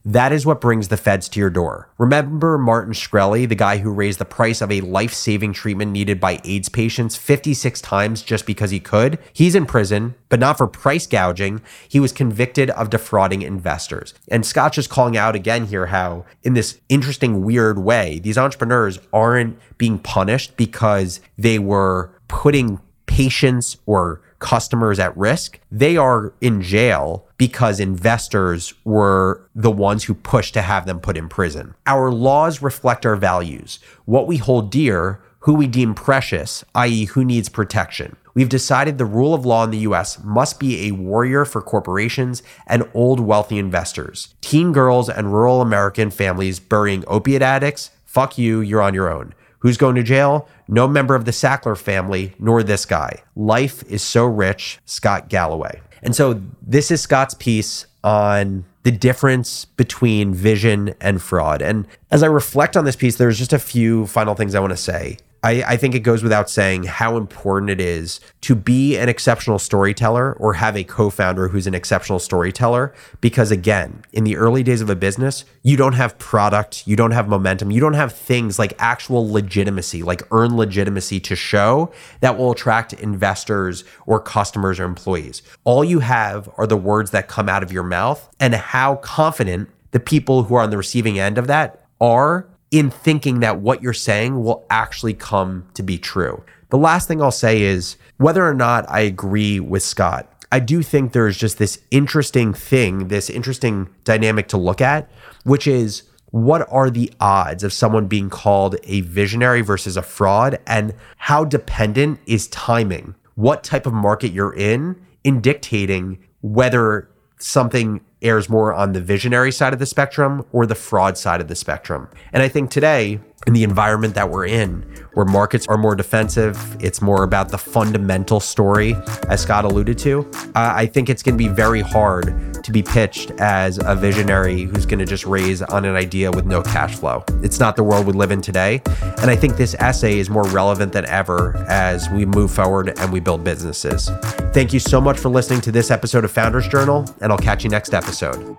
That 0.04 0.30
is 0.30 0.46
what 0.46 0.60
brings 0.60 0.86
the 0.86 0.96
feds 0.96 1.28
to 1.30 1.40
your 1.40 1.50
door. 1.50 1.88
Remember 1.98 2.56
Martin 2.56 2.92
Shkreli, 2.92 3.48
the 3.48 3.56
guy 3.56 3.78
who 3.78 3.90
raised 3.90 4.20
the 4.20 4.24
price 4.24 4.60
of 4.60 4.70
a 4.70 4.80
life 4.82 5.12
saving 5.12 5.52
treatment 5.52 5.90
needed 5.90 6.20
by 6.20 6.40
AIDS 6.44 6.68
patients 6.68 7.16
56 7.16 7.80
times 7.80 8.22
just 8.22 8.46
because 8.46 8.70
he 8.70 8.78
could? 8.78 9.18
He's 9.32 9.56
in 9.56 9.66
prison, 9.66 10.14
but 10.28 10.38
not 10.38 10.56
for 10.56 10.68
price 10.68 11.08
gouging. 11.08 11.62
He 11.88 11.98
was 11.98 12.12
convicted 12.12 12.70
of 12.70 12.88
defrauding 12.88 13.42
investors. 13.42 14.14
And 14.28 14.46
Scott's 14.46 14.76
just 14.76 14.88
calling 14.88 15.16
out 15.16 15.34
again 15.34 15.66
here 15.66 15.86
how, 15.86 16.26
in 16.44 16.54
this 16.54 16.80
interesting, 16.88 17.44
weird 17.44 17.80
way, 17.80 18.20
these 18.20 18.38
entrepreneurs 18.38 19.00
aren't 19.12 19.58
being 19.78 19.98
punished 19.98 20.56
because 20.56 21.20
they 21.36 21.58
were 21.58 22.12
putting 22.28 22.78
patients 23.06 23.76
or 23.86 24.22
customers 24.40 24.98
at 24.98 25.16
risk, 25.16 25.61
they 25.70 25.96
are 25.96 26.33
in 26.40 26.61
jail 26.61 27.26
because 27.37 27.79
investors 27.79 28.74
were 28.85 29.42
the 29.55 29.70
ones 29.70 30.05
who 30.05 30.14
pushed 30.14 30.55
to 30.55 30.62
have 30.62 30.87
them 30.87 30.98
put 30.98 31.16
in 31.16 31.29
prison. 31.29 31.74
Our 31.87 32.11
laws 32.11 32.61
reflect 32.61 33.07
our 33.07 33.16
values, 33.16 33.79
what 34.07 34.26
we 34.26 34.38
hold 34.38 34.70
dear, 34.70 35.20
who 35.40 35.55
we 35.55 35.66
deem 35.66 35.94
precious, 35.94 36.64
i.e., 36.74 37.07
who 37.07 37.24
needs 37.24 37.48
protection. 37.48 38.16
We've 38.35 38.48
decided 38.48 38.98
the 38.98 39.05
rule 39.05 39.35
of 39.35 39.46
law 39.46 39.64
in 39.64 39.70
the 39.70 39.79
US 39.79 40.22
must 40.22 40.61
be 40.61 40.87
a 40.87 40.92
warrior 40.92 41.44
for 41.44 41.62
corporations 41.62 42.42
and 42.66 42.88
old 42.94 43.20
wealthy 43.20 43.59
investors. 43.59 44.35
Teen 44.40 44.72
girls 44.72 45.09
and 45.09 45.33
rural 45.33 45.61
American 45.61 46.11
families 46.11 46.61
burying 46.61 47.05
opiate 47.07 47.42
addicts, 47.42 47.90
fuck 48.05 48.38
you, 48.38 48.61
you're 48.61 48.83
on 48.83 48.94
your 48.94 49.11
own. 49.11 49.35
Who's 49.60 49.76
going 49.76 49.94
to 49.96 50.02
jail? 50.02 50.48
No 50.68 50.88
member 50.88 51.14
of 51.14 51.24
the 51.24 51.30
Sackler 51.30 51.76
family, 51.76 52.34
nor 52.38 52.62
this 52.62 52.84
guy. 52.84 53.22
Life 53.36 53.82
is 53.84 54.02
so 54.02 54.24
rich, 54.24 54.78
Scott 54.84 55.28
Galloway. 55.28 55.80
And 56.02 56.16
so 56.16 56.40
this 56.62 56.90
is 56.90 57.02
Scott's 57.02 57.34
piece 57.34 57.86
on 58.02 58.64
the 58.82 58.90
difference 58.90 59.66
between 59.66 60.32
vision 60.32 60.94
and 61.00 61.20
fraud. 61.20 61.60
And 61.60 61.86
as 62.10 62.22
I 62.22 62.26
reflect 62.26 62.76
on 62.76 62.84
this 62.86 62.96
piece, 62.96 63.16
there's 63.16 63.38
just 63.38 63.52
a 63.52 63.58
few 63.58 64.06
final 64.06 64.34
things 64.34 64.54
I 64.54 64.60
want 64.60 64.72
to 64.72 64.78
say. 64.78 65.18
I, 65.42 65.62
I, 65.62 65.76
think 65.76 65.94
it 65.94 66.00
goes 66.00 66.22
without 66.22 66.50
saying 66.50 66.85
how 66.85 67.16
important 67.16 67.70
it 67.70 67.81
is 67.81 68.20
to 68.42 68.55
be 68.55 68.98
an 68.98 69.09
exceptional 69.09 69.59
storyteller 69.59 70.35
or 70.35 70.55
have 70.55 70.76
a 70.76 70.85
co 70.85 71.09
founder 71.09 71.48
who's 71.48 71.66
an 71.66 71.74
exceptional 71.74 72.18
storyteller. 72.18 72.92
Because 73.20 73.50
again, 73.50 74.03
in 74.12 74.24
the 74.24 74.37
early 74.37 74.62
days 74.62 74.83
of 74.83 74.90
a 74.90 74.96
business, 74.96 75.44
you 75.62 75.76
don't 75.76 75.94
have 75.94 76.18
product, 76.18 76.87
you 76.87 76.94
don't 76.94 77.12
have 77.12 77.29
momentum, 77.29 77.70
you 77.70 77.81
don't 77.81 77.94
have 77.94 78.12
things 78.12 78.59
like 78.59 78.74
actual 78.79 79.31
legitimacy, 79.31 80.03
like 80.03 80.22
earn 80.31 80.57
legitimacy 80.57 81.20
to 81.20 81.37
show 81.37 81.90
that 82.20 82.37
will 82.37 82.50
attract 82.50 82.92
investors 82.94 83.85
or 84.07 84.20
customers 84.20 84.79
or 84.79 84.85
employees. 84.85 85.42
All 85.64 85.85
you 85.85 86.00
have 86.00 86.50
are 86.59 86.66
the 86.66 86.76
words 86.76 87.12
that 87.12 87.29
come 87.29 87.48
out 87.48 87.62
of 87.62 87.72
your 87.72 87.85
mouth 87.85 88.29
and 88.38 88.55
how 88.55 88.96
confident 88.96 89.70
the 89.92 90.00
people 90.00 90.44
who 90.44 90.55
are 90.55 90.62
on 90.62 90.70
the 90.70 90.76
receiving 90.76 91.18
end 91.18 91.38
of 91.38 91.46
that 91.46 91.85
are 92.00 92.46
in 92.70 92.90
thinking 92.90 93.40
that 93.40 93.61
what 93.61 93.83
you're 93.83 93.92
saying 93.92 94.42
will 94.42 94.64
actually 94.70 95.14
come 95.14 95.66
to 95.74 95.83
be 95.83 95.98
true. 95.98 96.42
The 96.70 96.78
last 96.78 97.09
thing 97.09 97.20
I'll 97.20 97.33
say 97.33 97.62
is 97.62 97.96
whether 98.16 98.46
or 98.46 98.54
not 98.54 98.88
I 98.88 99.00
agree 99.00 99.59
with 99.59 99.83
Scott, 99.83 100.33
I 100.52 100.61
do 100.61 100.83
think 100.83 101.12
there's 101.12 101.37
just 101.37 101.59
this 101.59 101.80
interesting 101.90 102.52
thing, 102.54 103.09
this 103.09 103.30
interesting 103.30 103.88
dynamic 104.04 104.48
to 104.48 104.56
look 104.56 104.80
at, 104.80 105.11
which 105.44 105.66
is 105.66 106.02
what 106.30 106.66
are 106.70 106.90
the 106.90 107.12
odds 107.20 107.64
of 107.64 107.72
someone 107.72 108.06
being 108.06 108.30
called 108.30 108.76
a 108.85 109.00
visionary 109.02 109.62
versus 109.62 109.96
a 109.96 110.02
fraud 110.02 110.59
and 110.66 110.94
how 111.16 111.44
dependent 111.44 112.20
is 112.26 112.46
timing? 112.48 113.14
What 113.35 113.64
type 113.64 113.87
of 113.87 113.92
market 113.92 114.33
you're 114.33 114.54
in 114.54 115.00
in 115.24 115.40
dictating 115.40 116.18
whether 116.40 117.09
something 117.38 118.00
airs 118.22 118.48
more 118.48 118.74
on 118.74 118.92
the 118.92 119.00
visionary 119.00 119.52
side 119.52 119.72
of 119.72 119.78
the 119.78 119.87
spectrum 119.87 120.44
or 120.52 120.66
the 120.66 120.74
fraud 120.74 121.16
side 121.16 121.40
of 121.40 121.48
the 121.48 121.54
spectrum. 121.54 122.09
And 122.33 122.42
I 122.42 122.48
think 122.48 122.70
today, 122.70 123.20
in 123.46 123.55
the 123.55 123.62
environment 123.62 124.14
that 124.14 124.29
we're 124.29 124.46
in, 124.46 124.83
where 125.14 125.24
markets 125.24 125.66
are 125.68 125.79
more 125.79 125.94
defensive, 125.94 126.76
it's 126.81 127.00
more 127.00 127.22
about 127.22 127.48
the 127.48 127.59
fundamental 127.59 128.38
story, 128.38 128.94
as 129.29 129.40
Scott 129.40 129.64
alluded 129.64 129.96
to. 129.98 130.29
Uh, 130.55 130.72
I 130.74 130.87
think 130.87 131.09
it's 131.09 131.22
going 131.22 131.37
to 131.37 131.42
be 131.42 131.48
very 131.48 131.81
hard 131.81 132.62
to 132.62 132.70
be 132.70 132.83
pitched 132.83 133.31
as 133.40 133.79
a 133.83 133.94
visionary 133.94 134.62
who's 134.62 134.85
going 134.85 134.98
to 134.98 135.07
just 135.07 135.24
raise 135.24 135.62
on 135.62 135.85
an 135.85 135.96
idea 135.96 136.31
with 136.31 136.44
no 136.44 136.62
cash 136.62 136.94
flow. 136.96 137.24
It's 137.42 137.59
not 137.59 137.76
the 137.76 137.83
world 137.83 138.07
we 138.07 138.12
live 138.12 138.31
in 138.31 138.42
today. 138.42 138.83
And 139.20 139.31
I 139.31 139.37
think 139.37 139.57
this 139.57 139.74
essay 139.79 140.18
is 140.18 140.29
more 140.29 140.44
relevant 140.48 140.92
than 140.92 141.07
ever 141.07 141.57
as 141.68 142.11
we 142.11 142.26
move 142.26 142.50
forward 142.50 142.98
and 142.98 143.12
we 143.12 143.20
build 143.20 143.42
businesses. 143.42 144.11
Thank 144.53 144.72
you 144.72 144.81
so 144.81 145.00
much 145.00 145.18
for 145.18 145.31
listening 145.31 145.62
to 145.62 145.72
this 145.72 145.90
episode 145.90 146.24
of 146.24 146.31
Founders 146.33 146.68
Journal, 146.68 147.07
and 147.20 147.33
I'll 147.33 147.38
catch 147.38 147.64
you 147.64 147.70
next 147.70 147.94
episode. 147.94 148.59